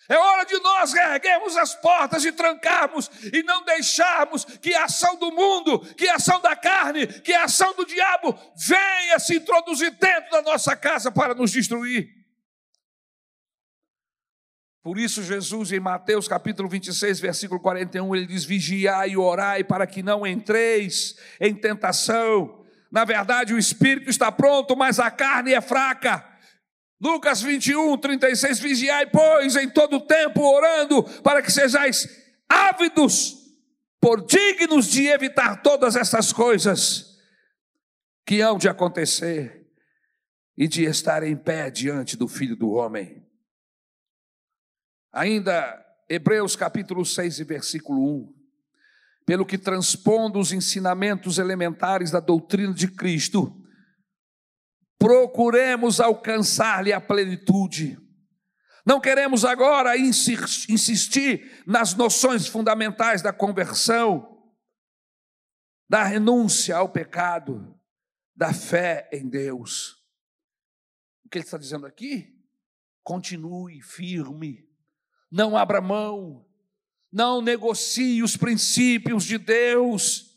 É 0.08 0.16
hora 0.16 0.44
de 0.44 0.58
nós 0.61 0.92
reerguermos 0.92 1.56
as 1.56 1.74
portas 1.74 2.24
e 2.24 2.32
trancarmos 2.32 3.11
e 3.32 3.42
não 3.42 3.64
deixarmos 3.64 4.44
que 4.44 4.74
a 4.74 4.84
ação 4.84 5.16
do 5.16 5.30
mundo, 5.32 5.80
que 5.94 6.08
a 6.08 6.14
ação 6.14 6.40
da 6.40 6.54
carne, 6.54 7.06
que 7.06 7.34
a 7.34 7.44
ação 7.44 7.74
do 7.74 7.84
diabo 7.84 8.38
venha 8.56 9.18
se 9.18 9.37
introduzir 9.37 9.90
dentro 9.98 10.30
da 10.30 10.42
nossa 10.42 10.76
casa 10.76 11.11
para 11.11 11.34
nos 11.34 11.50
destruir. 11.50 12.08
Por 14.82 14.98
isso, 14.98 15.22
Jesus, 15.22 15.72
em 15.72 15.80
Mateus 15.80 16.26
capítulo 16.26 16.66
26, 16.68 17.20
versículo 17.20 17.61
41, 17.61 18.16
ele 18.16 18.26
diz: 18.26 18.44
Vigiai 18.44 19.11
e 19.11 19.16
orai 19.18 19.62
para 19.62 19.87
que 19.87 20.02
não 20.02 20.26
entreis 20.26 21.16
em 21.38 21.54
tentação. 21.54 22.57
Na 22.90 23.05
verdade, 23.05 23.53
o 23.53 23.59
espírito 23.59 24.09
está 24.09 24.33
pronto, 24.33 24.77
mas 24.77 24.98
a 24.98 25.11
carne 25.11 25.53
é 25.53 25.61
fraca. 25.61 26.24
Lucas 27.01 27.42
21, 27.42 27.96
36, 27.98 28.59
vigiai, 28.59 29.07
pois, 29.07 29.57
em 29.57 29.68
todo 29.68 30.01
tempo, 30.01 30.42
orando, 30.42 31.03
para 31.22 31.42
que 31.42 31.53
sejais 31.53 32.09
ávidos, 32.48 33.37
por 34.01 34.24
dignos 34.24 34.87
de 34.87 35.07
evitar 35.07 35.62
todas 35.62 35.96
essas 35.96 36.33
coisas 36.33 37.18
que 38.27 38.40
hão 38.40 38.59
de 38.59 38.68
acontecer 38.68 39.66
e 40.57 40.66
de 40.66 40.85
estar 40.85 41.22
em 41.22 41.37
pé 41.37 41.70
diante 41.70 42.16
do 42.16 42.27
Filho 42.27 42.57
do 42.57 42.70
Homem. 42.70 43.24
Ainda, 45.12 45.85
Hebreus 46.09 46.57
capítulo 46.57 47.05
6 47.05 47.40
e 47.40 47.44
versículo 47.44 48.24
1 48.24 48.38
pelo 49.28 49.44
que 49.44 49.58
transpondo 49.58 50.38
os 50.38 50.52
ensinamentos 50.52 51.36
elementares 51.36 52.10
da 52.10 52.18
doutrina 52.18 52.72
de 52.72 52.88
Cristo, 52.88 53.62
procuremos 54.98 56.00
alcançar-lhe 56.00 56.94
a 56.94 56.98
plenitude. 56.98 57.98
Não 58.86 58.98
queremos 58.98 59.44
agora 59.44 59.98
insistir 59.98 61.62
nas 61.66 61.92
noções 61.92 62.46
fundamentais 62.46 63.20
da 63.20 63.30
conversão, 63.30 64.50
da 65.90 66.04
renúncia 66.04 66.74
ao 66.78 66.88
pecado, 66.88 67.78
da 68.34 68.54
fé 68.54 69.10
em 69.12 69.28
Deus. 69.28 69.90
O 71.26 71.28
que 71.28 71.36
ele 71.36 71.44
está 71.44 71.58
dizendo 71.58 71.84
aqui? 71.84 72.34
Continue 73.02 73.82
firme, 73.82 74.66
não 75.30 75.54
abra 75.54 75.82
mão, 75.82 76.47
não 77.12 77.40
negocie 77.40 78.22
os 78.22 78.36
princípios 78.36 79.24
de 79.24 79.38
Deus. 79.38 80.36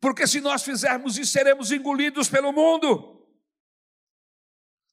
Porque 0.00 0.26
se 0.26 0.40
nós 0.40 0.62
fizermos 0.62 1.16
isso, 1.16 1.32
seremos 1.32 1.70
engolidos 1.70 2.28
pelo 2.28 2.52
mundo. 2.52 3.24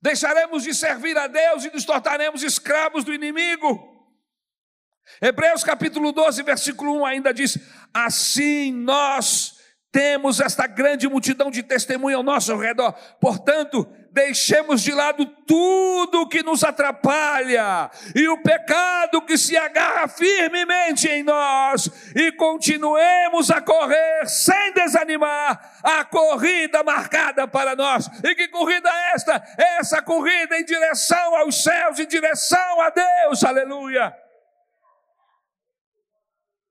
Deixaremos 0.01 0.63
de 0.63 0.73
servir 0.73 1.17
a 1.17 1.27
Deus 1.27 1.65
e 1.65 1.71
nos 1.71 1.83
tornaremos 1.83 2.43
escravos 2.43 3.03
do 3.03 3.13
inimigo. 3.13 3.97
Hebreus 5.21 5.63
capítulo 5.63 6.11
12, 6.11 6.43
versículo 6.43 6.99
1 7.01 7.05
ainda 7.05 7.33
diz: 7.33 7.57
Assim 7.93 8.71
nós 8.71 9.57
temos 9.91 10.39
esta 10.39 10.67
grande 10.67 11.07
multidão 11.07 11.49
de 11.49 11.63
testemunha 11.63 12.15
ao 12.15 12.23
nosso 12.23 12.55
redor. 12.55 12.93
Portanto, 13.19 13.91
deixemos 14.11 14.81
de 14.81 14.91
lado 14.91 15.25
tudo 15.25 16.27
que 16.27 16.43
nos 16.43 16.63
atrapalha 16.63 17.89
e 18.15 18.27
o 18.27 18.41
pecado 18.41 19.21
que 19.21 19.37
se 19.37 19.55
agarra 19.55 20.07
firmemente 20.07 21.07
em 21.07 21.23
nós 21.23 21.89
e 22.15 22.31
continuemos 22.31 23.51
a 23.51 23.61
correr 23.61 24.27
sem 24.27 24.73
desanimar 24.73 25.79
a 25.83 26.03
corrida 26.05 26.83
marcada 26.83 27.47
para 27.47 27.75
nós. 27.75 28.09
E 28.23 28.35
que 28.35 28.47
corrida 28.47 28.89
é 28.89 29.11
esta? 29.13 29.43
Essa 29.79 30.01
corrida 30.01 30.57
em 30.57 30.65
direção 30.65 31.35
aos 31.35 31.63
céus, 31.63 31.99
em 31.99 32.07
direção 32.07 32.81
a 32.81 32.89
Deus. 32.89 33.43
Aleluia. 33.43 34.15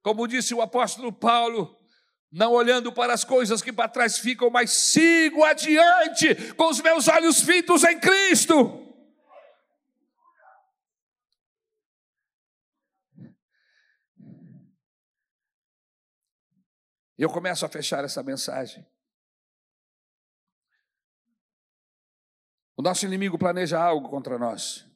Como 0.02 0.26
disse 0.26 0.54
o 0.54 0.62
apóstolo 0.62 1.12
Paulo, 1.12 1.77
não 2.30 2.52
olhando 2.52 2.92
para 2.92 3.12
as 3.12 3.24
coisas 3.24 3.62
que 3.62 3.72
para 3.72 3.88
trás 3.88 4.18
ficam, 4.18 4.50
mas 4.50 4.70
sigo 4.70 5.44
adiante 5.44 6.52
com 6.54 6.68
os 6.68 6.80
meus 6.80 7.08
olhos 7.08 7.40
fitos 7.40 7.84
em 7.84 7.98
Cristo. 7.98 8.84
Eu 17.16 17.28
começo 17.28 17.66
a 17.66 17.68
fechar 17.68 18.04
essa 18.04 18.22
mensagem. 18.22 18.86
O 22.76 22.82
nosso 22.82 23.04
inimigo 23.04 23.36
planeja 23.36 23.82
algo 23.82 24.08
contra 24.08 24.38
nós. 24.38 24.86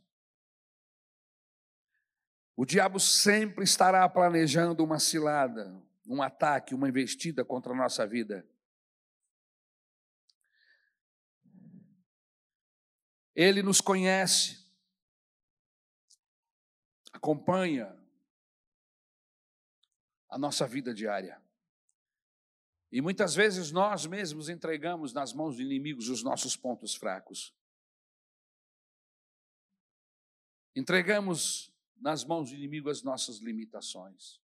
O 2.54 2.64
diabo 2.64 3.00
sempre 3.00 3.64
estará 3.64 4.08
planejando 4.08 4.84
uma 4.84 5.00
cilada, 5.00 5.74
um 6.06 6.22
ataque, 6.22 6.74
uma 6.74 6.88
investida 6.88 7.44
contra 7.44 7.72
a 7.72 7.76
nossa 7.76 8.06
vida. 8.06 8.46
Ele 13.34 13.62
nos 13.62 13.80
conhece, 13.80 14.66
acompanha 17.12 17.96
a 20.28 20.36
nossa 20.36 20.66
vida 20.66 20.92
diária. 20.92 21.40
E 22.90 23.00
muitas 23.00 23.34
vezes 23.34 23.70
nós 23.70 24.04
mesmos 24.04 24.50
entregamos 24.50 25.14
nas 25.14 25.32
mãos 25.32 25.56
do 25.56 25.62
inimigos 25.62 26.10
os 26.10 26.22
nossos 26.22 26.56
pontos 26.56 26.94
fracos. 26.94 27.54
Entregamos 30.76 31.72
nas 31.96 32.22
mãos 32.22 32.50
do 32.50 32.56
inimigo 32.56 32.90
as 32.90 33.02
nossas 33.02 33.38
limitações. 33.38 34.41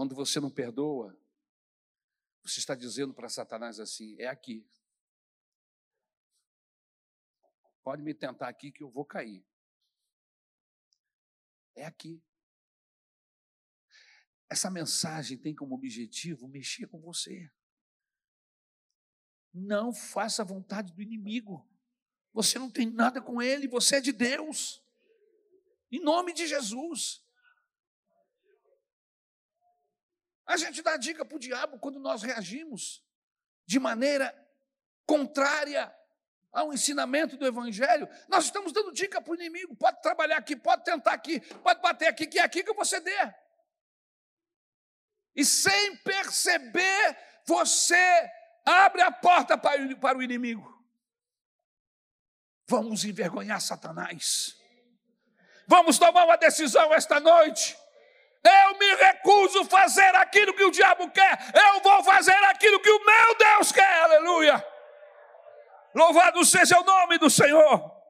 Quando 0.00 0.14
você 0.14 0.40
não 0.40 0.50
perdoa, 0.50 1.14
você 2.42 2.58
está 2.58 2.74
dizendo 2.74 3.12
para 3.12 3.28
Satanás 3.28 3.78
assim: 3.78 4.18
é 4.18 4.28
aqui. 4.28 4.66
Pode 7.84 8.02
me 8.02 8.14
tentar 8.14 8.48
aqui 8.48 8.72
que 8.72 8.82
eu 8.82 8.88
vou 8.88 9.04
cair. 9.04 9.44
É 11.74 11.84
aqui. 11.84 12.24
Essa 14.48 14.70
mensagem 14.70 15.36
tem 15.36 15.54
como 15.54 15.74
objetivo 15.74 16.48
mexer 16.48 16.86
com 16.86 16.98
você. 16.98 17.52
Não 19.52 19.92
faça 19.92 20.40
a 20.40 20.46
vontade 20.46 20.94
do 20.94 21.02
inimigo. 21.02 21.68
Você 22.32 22.58
não 22.58 22.70
tem 22.70 22.88
nada 22.88 23.20
com 23.20 23.42
ele, 23.42 23.68
você 23.68 23.96
é 23.96 24.00
de 24.00 24.12
Deus. 24.12 24.82
Em 25.92 26.00
nome 26.00 26.32
de 26.32 26.46
Jesus. 26.46 27.22
A 30.50 30.56
gente 30.56 30.82
dá 30.82 30.96
dica 30.96 31.24
para 31.24 31.36
o 31.36 31.38
diabo 31.38 31.78
quando 31.78 32.00
nós 32.00 32.24
reagimos 32.24 33.04
de 33.64 33.78
maneira 33.78 34.36
contrária 35.06 35.94
ao 36.50 36.72
ensinamento 36.72 37.36
do 37.36 37.46
Evangelho, 37.46 38.08
nós 38.28 38.46
estamos 38.46 38.72
dando 38.72 38.92
dica 38.92 39.22
para 39.22 39.30
o 39.30 39.36
inimigo: 39.36 39.76
pode 39.76 40.02
trabalhar 40.02 40.38
aqui, 40.38 40.56
pode 40.56 40.82
tentar 40.82 41.12
aqui, 41.12 41.38
pode 41.58 41.80
bater 41.80 42.08
aqui, 42.08 42.26
que 42.26 42.40
é 42.40 42.42
aqui 42.42 42.64
que 42.64 42.72
você 42.72 42.98
dê. 42.98 43.32
E 45.36 45.44
sem 45.44 45.96
perceber, 45.98 47.16
você 47.46 48.28
abre 48.66 49.02
a 49.02 49.12
porta 49.12 49.56
para 49.56 50.18
o 50.18 50.22
inimigo. 50.22 50.84
Vamos 52.66 53.04
envergonhar 53.04 53.60
Satanás. 53.60 54.56
Vamos 55.68 55.96
tomar 55.96 56.24
uma 56.24 56.36
decisão 56.36 56.92
esta 56.92 57.20
noite. 57.20 57.79
Eu 58.42 58.78
me 58.78 58.94
recuso 58.94 59.60
a 59.60 59.64
fazer 59.66 60.14
aquilo 60.16 60.54
que 60.54 60.64
o 60.64 60.70
diabo 60.70 61.10
quer. 61.10 61.38
Eu 61.54 61.80
vou 61.82 62.02
fazer 62.02 62.36
aquilo 62.44 62.80
que 62.80 62.90
o 62.90 63.04
meu 63.04 63.36
Deus 63.36 63.72
quer. 63.72 64.02
Aleluia. 64.02 64.64
Louvado 65.94 66.44
seja 66.44 66.78
o 66.80 66.84
nome 66.84 67.18
do 67.18 67.28
Senhor. 67.28 68.00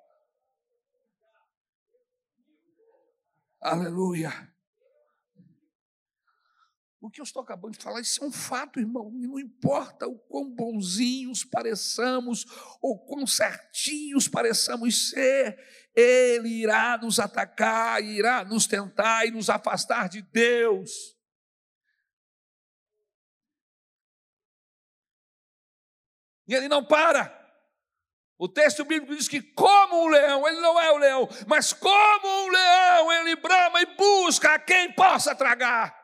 Aleluia. 3.61 4.50
O 7.01 7.09
que 7.09 7.19
eu 7.19 7.25
estou 7.25 7.43
acabando 7.43 7.79
de 7.79 7.83
falar, 7.83 8.03
isso 8.03 8.23
é 8.23 8.27
um 8.27 8.31
fato, 8.31 8.79
irmão. 8.79 9.11
E 9.15 9.27
não 9.27 9.39
importa 9.39 10.07
o 10.07 10.19
quão 10.19 10.51
bonzinhos 10.51 11.43
pareçamos, 11.43 12.45
ou 12.83 12.99
quão 12.99 13.27
certinhos 13.27 14.29
pareçamos 14.29 15.09
ser, 15.09 15.59
Ele 15.97 16.49
irá 16.49 16.99
nos 16.99 17.19
atacar, 17.19 18.05
irá 18.05 18.45
nos 18.45 18.67
tentar 18.67 19.25
e 19.25 19.31
nos 19.31 19.49
afastar 19.49 20.11
de 20.11 20.21
Deus. 20.21 21.17
E 26.47 26.55
Ele 26.55 26.69
não 26.69 26.85
para. 26.85 27.41
O 28.37 28.47
texto 28.47 28.85
bíblico 28.85 29.17
diz 29.17 29.27
que, 29.27 29.41
como 29.41 30.05
um 30.05 30.09
leão, 30.09 30.49
ele 30.49 30.61
não 30.61 30.81
é 30.81 30.91
o 30.91 30.97
leão, 30.97 31.29
mas 31.47 31.75
como 31.75 32.27
um 32.27 32.49
leão, 32.49 33.13
ele 33.13 33.37
brama 33.37 33.83
e 33.83 33.87
busca 33.97 34.55
a 34.55 34.59
quem 34.59 34.91
possa 34.93 35.35
tragar. 35.35 36.00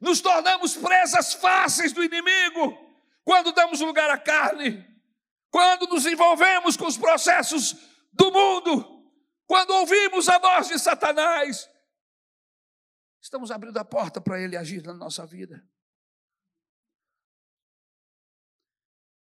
Nos 0.00 0.20
tornamos 0.20 0.76
presas 0.76 1.34
fáceis 1.34 1.92
do 1.92 2.04
inimigo 2.04 2.86
quando 3.24 3.52
damos 3.52 3.80
lugar 3.80 4.10
à 4.10 4.18
carne, 4.18 4.84
quando 5.50 5.86
nos 5.88 6.06
envolvemos 6.06 6.76
com 6.76 6.86
os 6.86 6.96
processos 6.96 7.74
do 8.12 8.30
mundo, 8.30 9.12
quando 9.46 9.70
ouvimos 9.70 10.28
a 10.28 10.38
voz 10.38 10.68
de 10.68 10.78
Satanás. 10.78 11.68
Estamos 13.20 13.50
abrindo 13.50 13.78
a 13.78 13.84
porta 13.84 14.20
para 14.20 14.40
ele 14.40 14.56
agir 14.56 14.82
na 14.84 14.94
nossa 14.94 15.26
vida. 15.26 15.66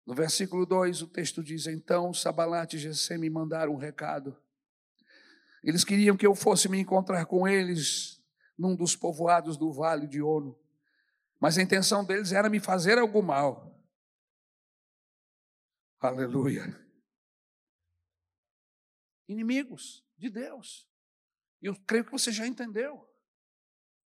No 0.07 0.14
versículo 0.14 0.66
2, 0.66 1.03
o 1.03 1.07
texto 1.07 1.43
diz: 1.43 1.66
Então 1.66 2.12
Sabalate 2.12 2.77
e 2.77 2.79
Gessé 2.79 3.16
me 3.16 3.31
mandaram 3.31 3.72
um 3.72 3.79
recado. 3.79 4.37
Eles 5.62 5.83
queriam 5.83 6.16
que 6.16 6.27
eu 6.27 6.35
fosse 6.35 6.68
me 6.68 6.79
encontrar 6.79 7.25
com 7.25 7.49
eles 7.49 8.22
num 8.59 8.77
dos 8.77 8.95
povoados 8.95 9.57
do 9.57 9.72
vale 9.72 10.07
de 10.07 10.20
Ono. 10.20 10.62
Mas 11.45 11.59
a 11.59 11.62
intenção 11.62 12.03
deles 12.03 12.32
era 12.32 12.49
me 12.49 12.59
fazer 12.59 12.97
algum 12.97 13.20
mal. 13.20 13.78
Aleluia. 16.01 16.64
Inimigos 19.28 20.03
de 20.16 20.30
Deus. 20.30 20.88
Eu 21.61 21.78
creio 21.84 22.07
que 22.07 22.12
você 22.12 22.32
já 22.32 22.47
entendeu. 22.47 23.07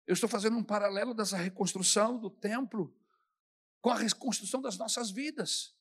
Eu 0.06 0.14
estou 0.14 0.26
fazendo 0.26 0.56
um 0.56 0.64
paralelo 0.64 1.12
dessa 1.12 1.36
reconstrução 1.36 2.18
do 2.18 2.30
templo 2.30 2.98
com 3.82 3.90
a 3.90 3.98
reconstrução 3.98 4.62
das 4.62 4.78
nossas 4.78 5.10
vidas. 5.10 5.78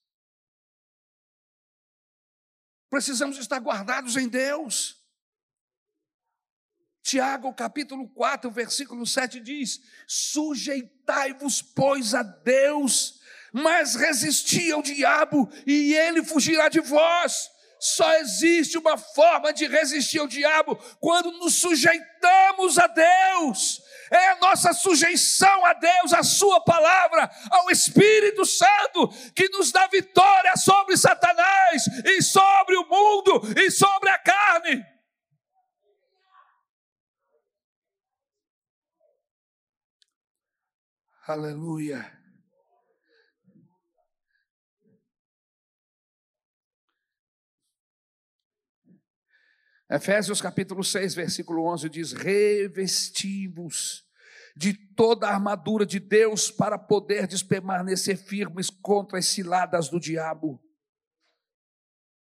Precisamos 2.89 3.37
estar 3.37 3.59
guardados 3.61 4.17
em 4.17 4.27
Deus. 4.27 4.96
Tiago, 7.07 7.53
capítulo 7.53 8.05
4, 8.09 8.51
versículo 8.51 9.05
7 9.05 9.39
diz: 9.39 9.79
Sujeitai-vos, 10.05 11.61
pois, 11.61 12.13
a 12.13 12.21
Deus, 12.21 13.21
mas 13.53 13.95
resisti 13.95 14.73
ao 14.73 14.81
diabo, 14.81 15.49
e 15.65 15.93
ele 15.93 16.21
fugirá 16.21 16.67
de 16.67 16.81
vós. 16.81 17.49
Só 17.79 18.11
existe 18.15 18.77
uma 18.77 18.97
forma 18.97 19.53
de 19.53 19.67
resistir 19.67 20.19
ao 20.19 20.27
diabo 20.27 20.75
quando 20.99 21.31
nos 21.31 21.53
sujeitamos 21.53 22.77
a 22.77 22.87
Deus. 22.87 23.81
É 24.11 24.31
a 24.31 24.39
nossa 24.41 24.73
sujeição 24.73 25.65
a 25.65 25.71
Deus, 25.71 26.11
a 26.11 26.23
Sua 26.23 26.59
palavra, 26.59 27.31
ao 27.49 27.71
Espírito 27.71 28.45
Santo, 28.45 29.07
que 29.33 29.47
nos 29.47 29.71
dá 29.71 29.87
vitória 29.87 30.57
sobre 30.57 30.97
Satanás 30.97 31.87
e 32.03 32.21
sobre 32.21 32.75
o 32.75 32.85
mundo 32.85 33.41
e 33.55 33.71
sobre 33.71 34.09
a 34.09 34.19
carne. 34.19 34.96
Aleluia. 41.27 42.09
Efésios 49.89 50.41
capítulo 50.41 50.85
6, 50.85 51.15
versículo 51.15 51.63
11 51.65 51.89
diz: 51.89 52.13
Revestivos 52.13 54.07
de 54.55 54.73
toda 54.95 55.27
a 55.27 55.33
armadura 55.33 55.85
de 55.85 55.99
Deus 55.99 56.49
para 56.49 56.79
poder 56.79 57.27
permanecer 57.43 58.15
firmes 58.15 58.69
contra 58.69 59.19
as 59.19 59.25
ciladas 59.27 59.89
do 59.89 59.99
diabo. 59.99 60.63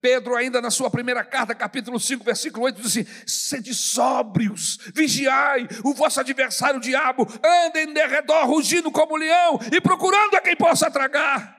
Pedro, 0.01 0.36
ainda 0.36 0.61
na 0.61 0.70
sua 0.70 0.90
primeira 0.90 1.24
carta, 1.24 1.55
capítulo 1.55 1.99
5, 1.99 2.24
versículo 2.24 2.64
8, 2.66 2.80
diz 2.80 2.86
assim: 2.86 3.05
sede 3.26 3.74
sóbrios, 3.74 4.78
vigiai, 4.94 5.66
o 5.84 5.92
vosso 5.92 6.20
adversário, 6.20 6.78
o 6.78 6.80
diabo, 6.80 7.26
anda 7.44 7.82
em 7.82 7.92
derredor, 7.92 8.46
rugindo 8.46 8.92
como 8.92 9.16
leão 9.16 9.59
e 9.72 9.80
procurando 9.80 10.36
a 10.36 10.40
quem 10.40 10.57
possa 10.57 10.90
tragar. 10.90 11.59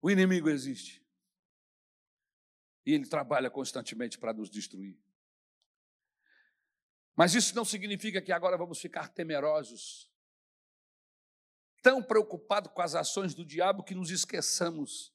O 0.00 0.10
inimigo 0.10 0.48
existe. 0.48 1.00
E 2.84 2.92
ele 2.92 3.06
trabalha 3.06 3.48
constantemente 3.48 4.18
para 4.18 4.32
nos 4.32 4.50
destruir. 4.50 4.98
Mas 7.14 7.34
isso 7.34 7.54
não 7.54 7.64
significa 7.64 8.20
que 8.20 8.32
agora 8.32 8.56
vamos 8.56 8.80
ficar 8.80 9.08
temerosos, 9.08 10.11
tão 11.82 12.02
preocupados 12.02 12.72
com 12.72 12.80
as 12.80 12.94
ações 12.94 13.34
do 13.34 13.44
diabo 13.44 13.82
que 13.82 13.94
nos 13.94 14.10
esqueçamos 14.10 15.12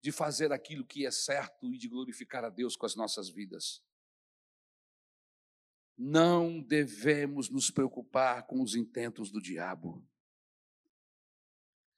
de 0.00 0.12
fazer 0.12 0.52
aquilo 0.52 0.86
que 0.86 1.04
é 1.04 1.10
certo 1.10 1.74
e 1.74 1.76
de 1.76 1.88
glorificar 1.88 2.44
a 2.44 2.50
Deus 2.50 2.76
com 2.76 2.86
as 2.86 2.94
nossas 2.94 3.28
vidas. 3.28 3.82
Não 5.96 6.60
devemos 6.60 7.48
nos 7.50 7.70
preocupar 7.70 8.46
com 8.46 8.62
os 8.62 8.74
intentos 8.74 9.30
do 9.30 9.40
diabo. 9.40 10.06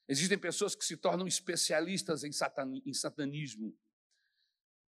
Existem 0.09 0.39
pessoas 0.39 0.75
que 0.75 0.85
se 0.85 0.97
tornam 0.97 1.27
especialistas 1.27 2.23
em, 2.23 2.31
em 2.87 2.95
satanismo. 2.95 3.77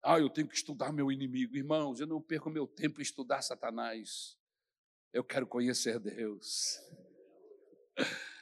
Ah, 0.04 0.20
eu 0.20 0.30
tenho 0.30 0.48
que 0.48 0.56
estudar 0.56 0.92
meu 0.92 1.12
inimigo. 1.12 1.56
Irmãos, 1.56 2.00
eu 2.00 2.06
não 2.06 2.22
perco 2.22 2.50
meu 2.50 2.68
tempo 2.68 3.00
em 3.00 3.04
estudar 3.04 3.42
Satanás. 3.42 4.38
Eu 5.14 5.24
quero 5.24 5.48
conhecer 5.48 6.00
Deus. 6.00 6.80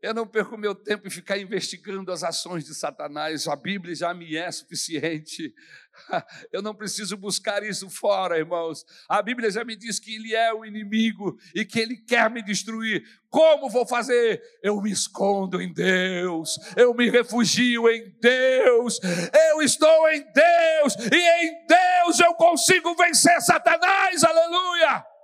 Eu 0.00 0.14
não 0.14 0.26
perco 0.28 0.56
meu 0.56 0.76
tempo 0.76 1.08
em 1.08 1.10
ficar 1.10 1.38
investigando 1.38 2.12
as 2.12 2.22
ações 2.22 2.64
de 2.64 2.72
Satanás, 2.72 3.48
a 3.48 3.56
Bíblia 3.56 3.92
já 3.96 4.14
me 4.14 4.36
é 4.36 4.50
suficiente. 4.52 5.52
Eu 6.52 6.62
não 6.62 6.72
preciso 6.72 7.16
buscar 7.16 7.64
isso 7.64 7.90
fora, 7.90 8.38
irmãos. 8.38 8.84
A 9.08 9.20
Bíblia 9.20 9.50
já 9.50 9.64
me 9.64 9.74
diz 9.74 9.98
que 9.98 10.14
ele 10.14 10.36
é 10.36 10.54
o 10.54 10.64
inimigo 10.64 11.36
e 11.52 11.64
que 11.64 11.80
ele 11.80 11.96
quer 11.96 12.30
me 12.30 12.40
destruir. 12.42 13.02
Como 13.28 13.68
vou 13.68 13.84
fazer? 13.84 14.40
Eu 14.62 14.80
me 14.80 14.92
escondo 14.92 15.60
em 15.60 15.72
Deus, 15.72 16.56
eu 16.76 16.94
me 16.94 17.10
refugio 17.10 17.88
em 17.90 18.16
Deus, 18.20 19.00
eu 19.50 19.60
estou 19.62 20.08
em 20.10 20.24
Deus 20.32 20.94
e 21.12 21.44
em 21.44 21.66
Deus 21.66 22.20
eu 22.20 22.34
consigo 22.34 22.94
vencer 22.94 23.40
Satanás, 23.40 24.22
aleluia! 24.22 25.17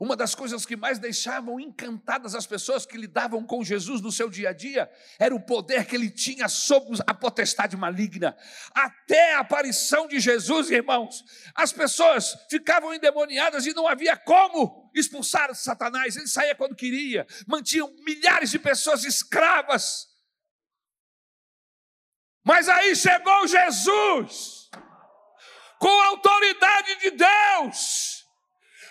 Uma 0.00 0.14
das 0.14 0.32
coisas 0.32 0.64
que 0.64 0.76
mais 0.76 1.00
deixavam 1.00 1.58
encantadas 1.58 2.34
as 2.34 2.46
pessoas 2.46 2.86
que 2.86 2.96
lidavam 2.96 3.44
com 3.44 3.64
Jesus 3.64 4.00
no 4.00 4.12
seu 4.12 4.30
dia 4.30 4.50
a 4.50 4.52
dia 4.52 4.88
era 5.18 5.34
o 5.34 5.40
poder 5.40 5.86
que 5.86 5.96
ele 5.96 6.08
tinha 6.08 6.48
sobre 6.48 6.98
a 7.04 7.12
potestade 7.12 7.76
maligna. 7.76 8.36
Até 8.72 9.34
a 9.34 9.40
aparição 9.40 10.06
de 10.06 10.20
Jesus, 10.20 10.70
irmãos, 10.70 11.24
as 11.52 11.72
pessoas 11.72 12.36
ficavam 12.48 12.94
endemoniadas 12.94 13.66
e 13.66 13.74
não 13.74 13.88
havia 13.88 14.16
como 14.16 14.88
expulsar 14.94 15.52
Satanás. 15.54 16.16
Ele 16.16 16.28
saía 16.28 16.54
quando 16.54 16.76
queria, 16.76 17.26
mantinham 17.46 17.92
milhares 18.06 18.50
de 18.50 18.58
pessoas 18.58 19.04
escravas. 19.04 20.06
Mas 22.44 22.68
aí 22.68 22.94
chegou 22.94 23.48
Jesus 23.48 24.70
com 25.80 26.00
a 26.02 26.06
autoridade 26.06 27.00
de 27.00 27.10
Deus. 27.10 28.17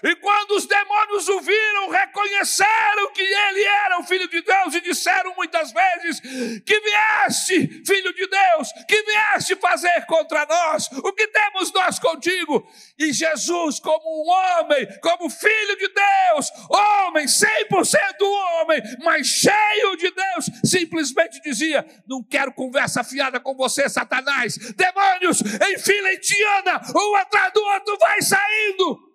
E 0.03 0.15
quando 0.15 0.51
os 0.51 0.65
demônios 0.65 1.27
o 1.29 1.39
viram, 1.41 1.89
reconheceram 1.89 3.11
que 3.13 3.21
ele 3.21 3.63
era 3.63 3.99
o 3.99 4.03
Filho 4.03 4.27
de 4.27 4.41
Deus 4.41 4.75
e 4.75 4.81
disseram 4.81 5.33
muitas 5.35 5.71
vezes: 5.71 6.19
Que 6.65 6.79
vieste, 6.79 7.83
Filho 7.85 8.13
de 8.13 8.27
Deus, 8.27 8.69
que 8.87 9.01
vieste 9.03 9.55
fazer 9.55 10.05
contra 10.05 10.45
nós? 10.45 10.87
O 10.91 11.13
que 11.13 11.27
temos 11.27 11.71
nós 11.73 11.99
contigo? 11.99 12.67
E 12.97 13.11
Jesus, 13.11 13.79
como 13.79 14.23
um 14.23 14.29
homem, 14.29 14.87
como 15.01 15.29
Filho 15.29 15.77
de 15.77 15.87
Deus, 15.87 16.51
homem, 16.69 17.25
100% 17.25 17.87
homem, 18.21 18.81
mas 19.03 19.27
cheio 19.27 19.95
de 19.97 20.11
Deus, 20.11 20.45
simplesmente 20.63 21.41
dizia: 21.41 21.85
Não 22.07 22.23
quero 22.23 22.53
conversa 22.53 23.03
fiada 23.03 23.39
com 23.39 23.55
você, 23.55 23.89
Satanás. 23.89 24.57
Demônios 24.75 25.41
em 25.41 25.79
fila 25.79 26.13
indiana, 26.13 26.81
um 26.95 27.15
atrás 27.15 27.53
do 27.53 27.61
outro, 27.61 27.97
vai 27.99 28.21
saindo. 28.21 29.06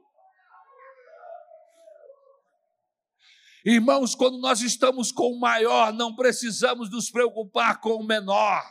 Irmãos, 3.64 4.14
quando 4.14 4.38
nós 4.38 4.60
estamos 4.60 5.12
com 5.12 5.32
o 5.32 5.38
maior, 5.38 5.92
não 5.92 6.16
precisamos 6.16 6.90
nos 6.90 7.10
preocupar 7.10 7.80
com 7.80 7.94
o 7.94 8.04
menor. 8.04 8.62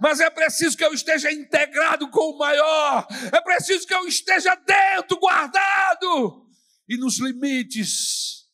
Mas 0.00 0.20
é 0.20 0.30
preciso 0.30 0.76
que 0.76 0.84
eu 0.84 0.94
esteja 0.94 1.30
integrado 1.30 2.10
com 2.10 2.30
o 2.32 2.38
maior, 2.38 3.06
é 3.32 3.40
preciso 3.40 3.86
que 3.86 3.94
eu 3.94 4.06
esteja 4.06 4.54
dentro, 4.54 5.18
guardado, 5.18 6.48
e 6.88 6.96
nos 6.96 7.18
limites 7.18 8.48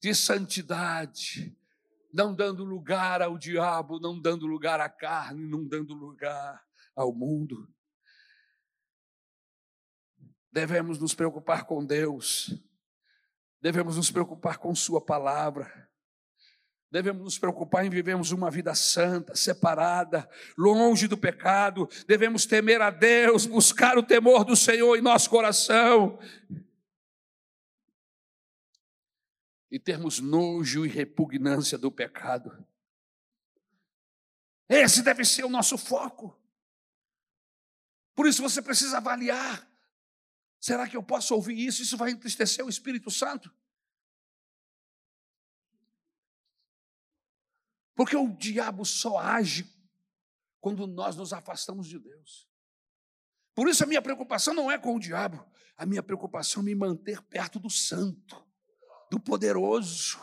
de 0.00 0.14
santidade, 0.14 1.56
não 2.12 2.34
dando 2.34 2.64
lugar 2.64 3.22
ao 3.22 3.38
diabo, 3.38 3.98
não 3.98 4.20
dando 4.20 4.46
lugar 4.46 4.78
à 4.78 4.88
carne, 4.88 5.48
não 5.48 5.66
dando 5.66 5.94
lugar 5.94 6.62
ao 6.94 7.12
mundo. 7.12 7.68
Devemos 10.52 10.98
nos 10.98 11.14
preocupar 11.14 11.64
com 11.64 11.84
Deus 11.84 12.52
Devemos 13.60 13.96
nos 13.96 14.10
preocupar 14.10 14.58
com 14.58 14.74
Sua 14.74 15.00
palavra. 15.00 15.88
Devemos 16.90 17.22
nos 17.22 17.38
preocupar 17.38 17.84
em 17.84 17.90
vivermos 17.90 18.32
uma 18.32 18.50
vida 18.50 18.74
santa, 18.74 19.36
separada, 19.36 20.28
longe 20.56 21.06
do 21.06 21.18
pecado. 21.18 21.86
Devemos 22.06 22.46
temer 22.46 22.80
a 22.80 22.88
Deus, 22.88 23.44
buscar 23.44 23.98
o 23.98 24.02
temor 24.02 24.42
do 24.42 24.56
Senhor 24.56 24.96
em 24.96 25.02
nosso 25.02 25.28
coração. 25.28 26.18
E 29.70 29.78
termos 29.78 30.18
nojo 30.18 30.86
e 30.86 30.88
repugnância 30.88 31.76
do 31.76 31.92
pecado. 31.92 32.66
Esse 34.66 35.02
deve 35.02 35.26
ser 35.26 35.44
o 35.44 35.50
nosso 35.50 35.76
foco. 35.76 36.38
Por 38.14 38.26
isso 38.26 38.40
você 38.40 38.62
precisa 38.62 38.96
avaliar 38.96 39.67
Será 40.60 40.88
que 40.88 40.96
eu 40.96 41.02
posso 41.02 41.34
ouvir 41.34 41.58
isso? 41.58 41.82
Isso 41.82 41.96
vai 41.96 42.10
entristecer 42.10 42.64
o 42.64 42.68
Espírito 42.68 43.10
Santo? 43.10 43.54
Porque 47.94 48.16
o 48.16 48.28
diabo 48.28 48.84
só 48.84 49.18
age 49.18 49.68
quando 50.60 50.86
nós 50.86 51.16
nos 51.16 51.32
afastamos 51.32 51.86
de 51.86 51.98
Deus. 51.98 52.48
Por 53.54 53.68
isso 53.68 53.82
a 53.82 53.86
minha 53.86 54.00
preocupação 54.00 54.54
não 54.54 54.70
é 54.70 54.78
com 54.78 54.94
o 54.94 55.00
diabo, 55.00 55.44
a 55.76 55.84
minha 55.84 56.02
preocupação 56.02 56.62
é 56.62 56.66
me 56.66 56.74
manter 56.74 57.20
perto 57.22 57.58
do 57.58 57.68
santo, 57.68 58.46
do 59.10 59.18
poderoso. 59.18 60.18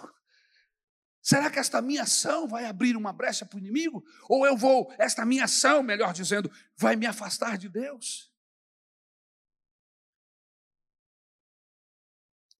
Será 1.22 1.50
que 1.50 1.60
esta 1.60 1.82
minha 1.82 2.04
ação 2.04 2.48
vai 2.48 2.66
abrir 2.66 2.96
uma 2.96 3.12
brecha 3.12 3.46
para 3.46 3.58
o 3.58 3.60
inimigo? 3.60 4.06
Ou 4.30 4.46
eu 4.46 4.56
vou, 4.56 4.94
esta 4.98 5.26
minha 5.26 5.46
ação, 5.46 5.82
melhor 5.82 6.14
dizendo, 6.14 6.52
vai 6.78 6.96
me 6.96 7.06
afastar 7.06 7.58
de 7.58 7.68
Deus? 7.68 8.32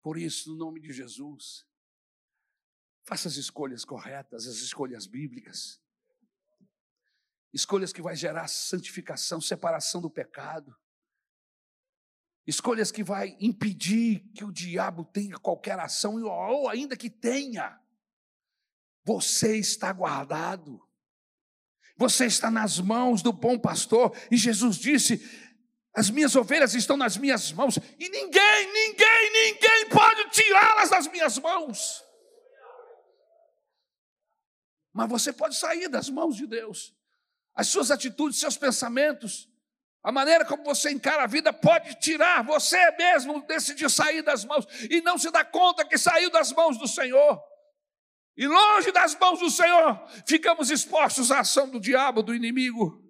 Por 0.06 0.20
isso, 0.20 0.52
no 0.52 0.56
nome 0.56 0.80
de 0.80 0.94
Jesus, 0.94 1.66
faça 3.06 3.28
as 3.28 3.38
escolhas 3.38 3.84
corretas, 3.84 4.46
as 4.46 4.58
escolhas 4.58 5.08
bíblicas. 5.08 5.82
Escolhas 7.52 7.92
que 7.92 8.04
vai 8.04 8.16
gerar 8.16 8.48
santificação, 8.48 9.42
separação 9.42 10.00
do 10.00 10.08
pecado. 10.08 10.78
Escolhas 12.46 12.92
que 12.92 13.04
vai 13.04 13.36
impedir 13.40 14.20
que 14.36 14.46
o 14.46 14.52
diabo 14.52 15.06
tenha 15.06 15.40
qualquer 15.40 15.80
ação, 15.80 16.22
ou 16.24 16.70
ainda 16.70 16.96
que 16.96 17.10
tenha. 17.10 17.82
Você 19.04 19.58
está 19.58 19.92
guardado. 19.92 20.88
Você 21.98 22.28
está 22.28 22.52
nas 22.52 22.80
mãos 22.80 23.24
do 23.24 23.34
bom 23.34 23.58
pastor. 23.58 24.16
E 24.30 24.38
Jesus 24.38 24.78
disse: 24.78 25.18
as 25.96 26.10
minhas 26.10 26.36
ovelhas 26.36 26.74
estão 26.74 26.98
nas 26.98 27.16
minhas 27.16 27.54
mãos 27.54 27.78
e 27.78 28.10
ninguém, 28.10 28.74
ninguém, 28.74 29.32
ninguém 29.32 29.90
pode 29.90 30.30
tirá-las 30.30 30.90
das 30.90 31.08
minhas 31.08 31.38
mãos. 31.38 32.04
Mas 34.94 35.10
você 35.10 35.32
pode 35.32 35.56
sair 35.56 35.88
das 35.88 36.10
mãos 36.10 36.36
de 36.36 36.46
Deus. 36.46 36.94
As 37.54 37.68
suas 37.68 37.92
atitudes, 37.92 38.40
seus 38.40 38.58
pensamentos, 38.58 39.50
a 40.04 40.12
maneira 40.12 40.44
como 40.44 40.66
você 40.66 40.92
encara 40.92 41.24
a 41.24 41.28
vida 41.28 41.54
pode 41.54 41.96
tirar 41.96 42.44
você 42.44 42.92
mesmo, 42.92 43.46
decidir 43.48 43.90
sair 43.90 44.22
das 44.22 44.44
mãos 44.44 44.66
e 44.90 45.00
não 45.02 45.18
se 45.18 45.32
dá 45.32 45.46
conta 45.46 45.86
que 45.86 45.98
saiu 45.98 46.30
das 46.30 46.52
mãos 46.52 46.78
do 46.78 46.88
Senhor. 46.88 47.42
E 48.36 48.46
longe 48.48 48.92
das 48.92 49.16
mãos 49.16 49.40
do 49.40 49.50
Senhor, 49.50 50.06
ficamos 50.28 50.70
expostos 50.70 51.32
à 51.32 51.40
ação 51.40 51.70
do 51.70 51.80
diabo, 51.80 52.22
do 52.22 52.36
inimigo. 52.36 53.05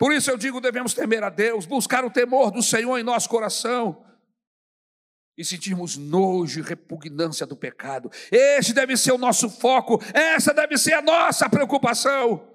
Por 0.00 0.14
isso 0.14 0.30
eu 0.30 0.38
digo: 0.38 0.62
devemos 0.62 0.94
temer 0.94 1.22
a 1.22 1.28
Deus, 1.28 1.66
buscar 1.66 2.06
o 2.06 2.10
temor 2.10 2.50
do 2.50 2.62
Senhor 2.62 2.96
em 2.96 3.02
nosso 3.02 3.28
coração 3.28 4.02
e 5.36 5.44
sentirmos 5.44 5.98
nojo 5.98 6.60
e 6.60 6.62
repugnância 6.62 7.46
do 7.46 7.54
pecado. 7.54 8.10
Esse 8.32 8.72
deve 8.72 8.96
ser 8.96 9.12
o 9.12 9.18
nosso 9.18 9.50
foco, 9.50 10.00
essa 10.14 10.54
deve 10.54 10.78
ser 10.78 10.94
a 10.94 11.02
nossa 11.02 11.50
preocupação. 11.50 12.48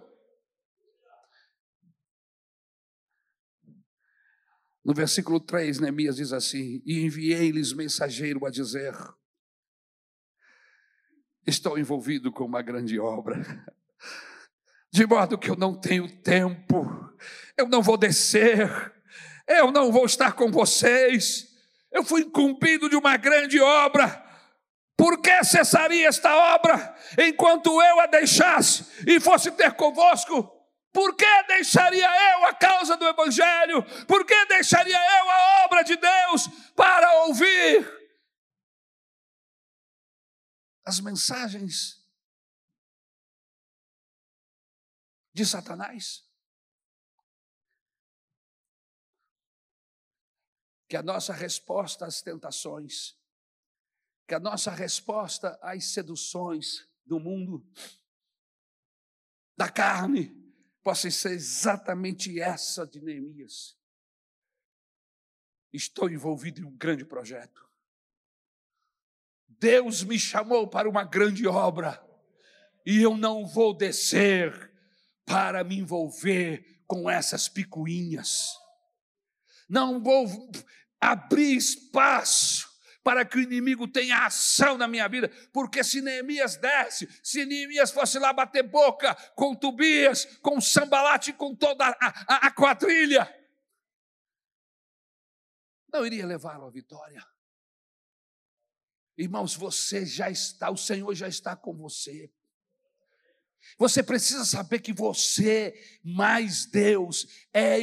No 4.84 4.93
versículo 4.96 5.39
3, 5.39 5.80
Neemias 5.80 6.16
diz 6.16 6.34
assim: 6.34 6.82
E 6.84 7.06
enviei-lhes 7.06 7.74
mensageiro 7.74 8.43
a 8.48 8.50
dizer: 8.50 8.96
Estou 11.46 11.78
envolvido 11.78 12.32
com 12.32 12.43
uma 12.43 12.64
grande 12.64 13.00
obra 13.00 13.36
de 14.96 15.06
modo 15.06 15.38
que 15.38 15.50
eu 15.50 15.58
não 15.58 15.76
tenho 15.76 16.08
tempo, 16.22 16.89
eu 17.58 17.68
não 17.68 17.82
vou 17.82 17.98
descer, 17.98 18.93
eu 19.46 19.70
não 19.70 19.91
vou 19.91 20.06
estar 20.06 20.32
com 20.32 20.50
vocês. 20.50 21.50
Eu 21.91 22.02
fui 22.02 22.22
incumbido 22.22 22.89
de 22.89 22.96
uma 22.96 23.18
grande 23.18 23.60
obra. 23.60 24.24
Por 24.96 25.22
que 25.22 25.43
cessaria 25.43 26.08
esta 26.08 26.34
obra 26.56 26.96
enquanto 27.20 27.82
eu 27.82 28.00
a 28.00 28.06
deixasse 28.06 28.86
e 29.06 29.20
fosse 29.20 29.52
ter 29.52 29.74
convosco? 29.74 30.50
Por 30.93 31.14
que 31.14 31.43
deixaria 31.50 32.08
eu 32.32 32.46
a 32.46 32.54
causa 32.54 32.96
do 32.96 33.06
Evangelho? 33.06 33.84
Por 34.08 34.26
que 34.26 34.46
deixaria 34.46 34.98
eu 34.98 35.30
a 35.30 35.66
obra 35.66 35.84
de 35.84 35.98
Deus 35.98 36.48
para 36.74 37.26
ouvir 37.26 37.86
as 40.86 41.02
mensagens 41.02 42.05
de 45.36 45.46
Satanás? 45.46 46.26
Que 50.88 50.96
a 50.96 51.04
nossa 51.04 51.34
resposta 51.34 52.06
às 52.06 52.22
tentações, 52.22 53.18
que 54.26 54.34
a 54.34 54.40
nossa 54.40 54.72
resposta 54.72 55.60
às 55.62 55.84
seduções 55.84 56.90
do 57.06 57.20
mundo, 57.20 57.70
da 59.58 59.70
carne, 59.70 60.34
possa 60.82 61.12
ser 61.12 61.32
exatamente 61.32 62.40
essa 62.40 62.88
de 62.88 63.02
Neemias. 63.02 63.78
Estou 65.74 66.10
envolvido 66.10 66.62
em 66.62 66.64
um 66.64 66.78
grande 66.78 67.04
projeto. 67.04 67.70
Deus 69.50 70.02
me 70.02 70.18
chamou 70.18 70.70
para 70.70 70.90
uma 70.90 71.04
grande 71.04 71.46
obra 71.46 72.02
e 72.86 73.02
eu 73.02 73.18
não 73.18 73.46
vou 73.46 73.76
descer 73.76 74.75
para 75.26 75.64
me 75.64 75.80
envolver 75.80 76.84
com 76.88 77.10
essas 77.10 77.50
picuinhas. 77.50 78.54
Não 79.68 80.02
vou 80.02 80.28
abrir 81.02 81.56
espaço 81.56 82.74
para 83.04 83.24
que 83.24 83.38
o 83.38 83.42
inimigo 83.42 83.88
tenha 83.88 84.26
ação 84.26 84.78
na 84.78 84.88
minha 84.88 85.08
vida, 85.08 85.30
porque 85.54 85.84
se 85.84 86.02
Neemias 86.02 86.58
desce, 86.58 87.08
se 87.24 87.46
Neemias 87.46 87.92
fosse 87.92 88.18
lá 88.18 88.34
bater 88.34 88.64
boca 88.64 89.14
com 89.36 89.56
Tobias, 89.56 90.26
com 90.42 90.60
Sambalate, 90.60 91.32
com 91.34 91.56
toda 91.56 91.86
a, 91.86 91.96
a, 92.02 92.48
a 92.48 92.52
quadrilha, 92.52 93.32
não 95.94 96.06
iria 96.06 96.26
levá-lo 96.26 96.66
à 96.66 96.70
vitória. 96.72 97.26
Irmãos, 99.18 99.56
você 99.56 100.06
já 100.06 100.30
está, 100.30 100.70
o 100.70 100.78
Senhor 100.78 101.14
já 101.14 101.28
está 101.28 101.56
com 101.56 101.74
você. 101.74 102.34
Você 103.78 104.01
precisa 104.01 104.45
saber 104.45 104.80
que 104.80 104.93
você, 104.93 105.74
mais 106.03 106.66
Deus, 106.66 107.28
é 107.53 107.80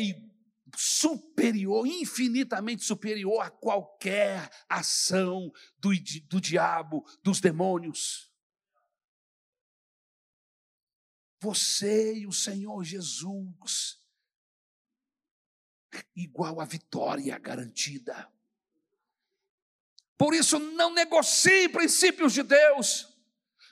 superior, 0.77 1.87
infinitamente 1.87 2.85
superior 2.85 3.41
a 3.41 3.51
qualquer 3.51 4.51
ação 4.69 5.53
do, 5.79 5.91
do 6.29 6.41
diabo, 6.41 7.05
dos 7.23 7.41
demônios. 7.41 8.31
Você 11.41 12.19
e 12.19 12.27
o 12.27 12.33
Senhor 12.33 12.85
Jesus, 12.85 14.01
igual 16.15 16.61
a 16.61 16.65
vitória 16.65 17.37
garantida. 17.39 18.31
Por 20.17 20.35
isso, 20.35 20.59
não 20.59 20.95
negocie 20.95 21.69
princípios 21.69 22.33
de 22.33 22.45
Deus, 22.45 23.12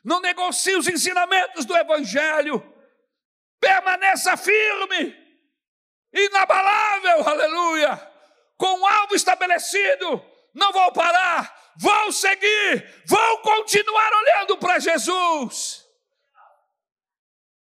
não 0.04 0.20
negocie 0.20 0.76
os 0.76 0.88
ensinamentos 0.88 1.64
do 1.64 1.76
Evangelho, 1.76 2.62
permaneça 3.58 4.36
firme, 4.36 5.16
inabalável, 6.12 7.28
aleluia, 7.28 7.96
com 8.56 8.80
o 8.80 8.86
alvo 8.86 9.14
estabelecido, 9.14 10.24
não 10.54 10.72
vou 10.72 10.92
parar, 10.92 11.72
vou 11.76 12.12
seguir, 12.12 13.04
vou 13.06 13.38
continuar 13.42 14.12
olhando 14.12 14.58
para 14.58 14.78
Jesus. 14.78 15.86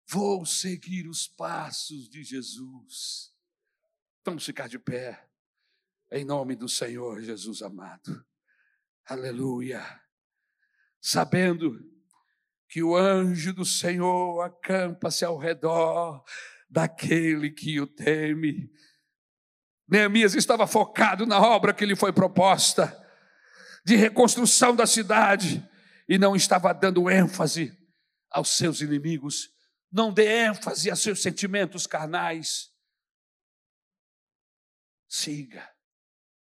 Vou 0.07 0.45
seguir 0.45 1.07
os 1.07 1.27
passos 1.27 2.07
de 2.07 2.23
Jesus. 2.23 3.33
Vamos 4.23 4.45
ficar 4.45 4.67
de 4.67 4.77
pé, 4.77 5.27
em 6.11 6.23
nome 6.23 6.55
do 6.55 6.69
Senhor 6.69 7.21
Jesus 7.21 7.61
amado. 7.61 8.25
Aleluia. 9.05 9.83
Sabendo 11.01 11.94
que 12.75 12.83
o 12.83 12.93
anjo 12.93 13.53
do 13.53 13.63
Senhor 13.63 14.41
acampa-se 14.41 15.23
ao 15.23 15.37
redor 15.37 16.21
daquele 16.69 17.49
que 17.49 17.79
o 17.79 17.87
teme. 17.87 18.69
Neemias 19.87 20.35
estava 20.35 20.67
focado 20.67 21.25
na 21.25 21.39
obra 21.39 21.73
que 21.73 21.85
lhe 21.85 21.95
foi 21.95 22.11
proposta, 22.11 22.93
de 23.85 23.95
reconstrução 23.95 24.75
da 24.75 24.85
cidade, 24.85 25.65
e 26.05 26.17
não 26.17 26.35
estava 26.35 26.73
dando 26.73 27.09
ênfase 27.09 27.71
aos 28.29 28.57
seus 28.57 28.81
inimigos, 28.81 29.51
não 29.89 30.11
dê 30.11 30.45
ênfase 30.45 30.91
a 30.91 30.97
seus 30.97 31.21
sentimentos 31.21 31.87
carnais. 31.87 32.73
Siga 35.07 35.74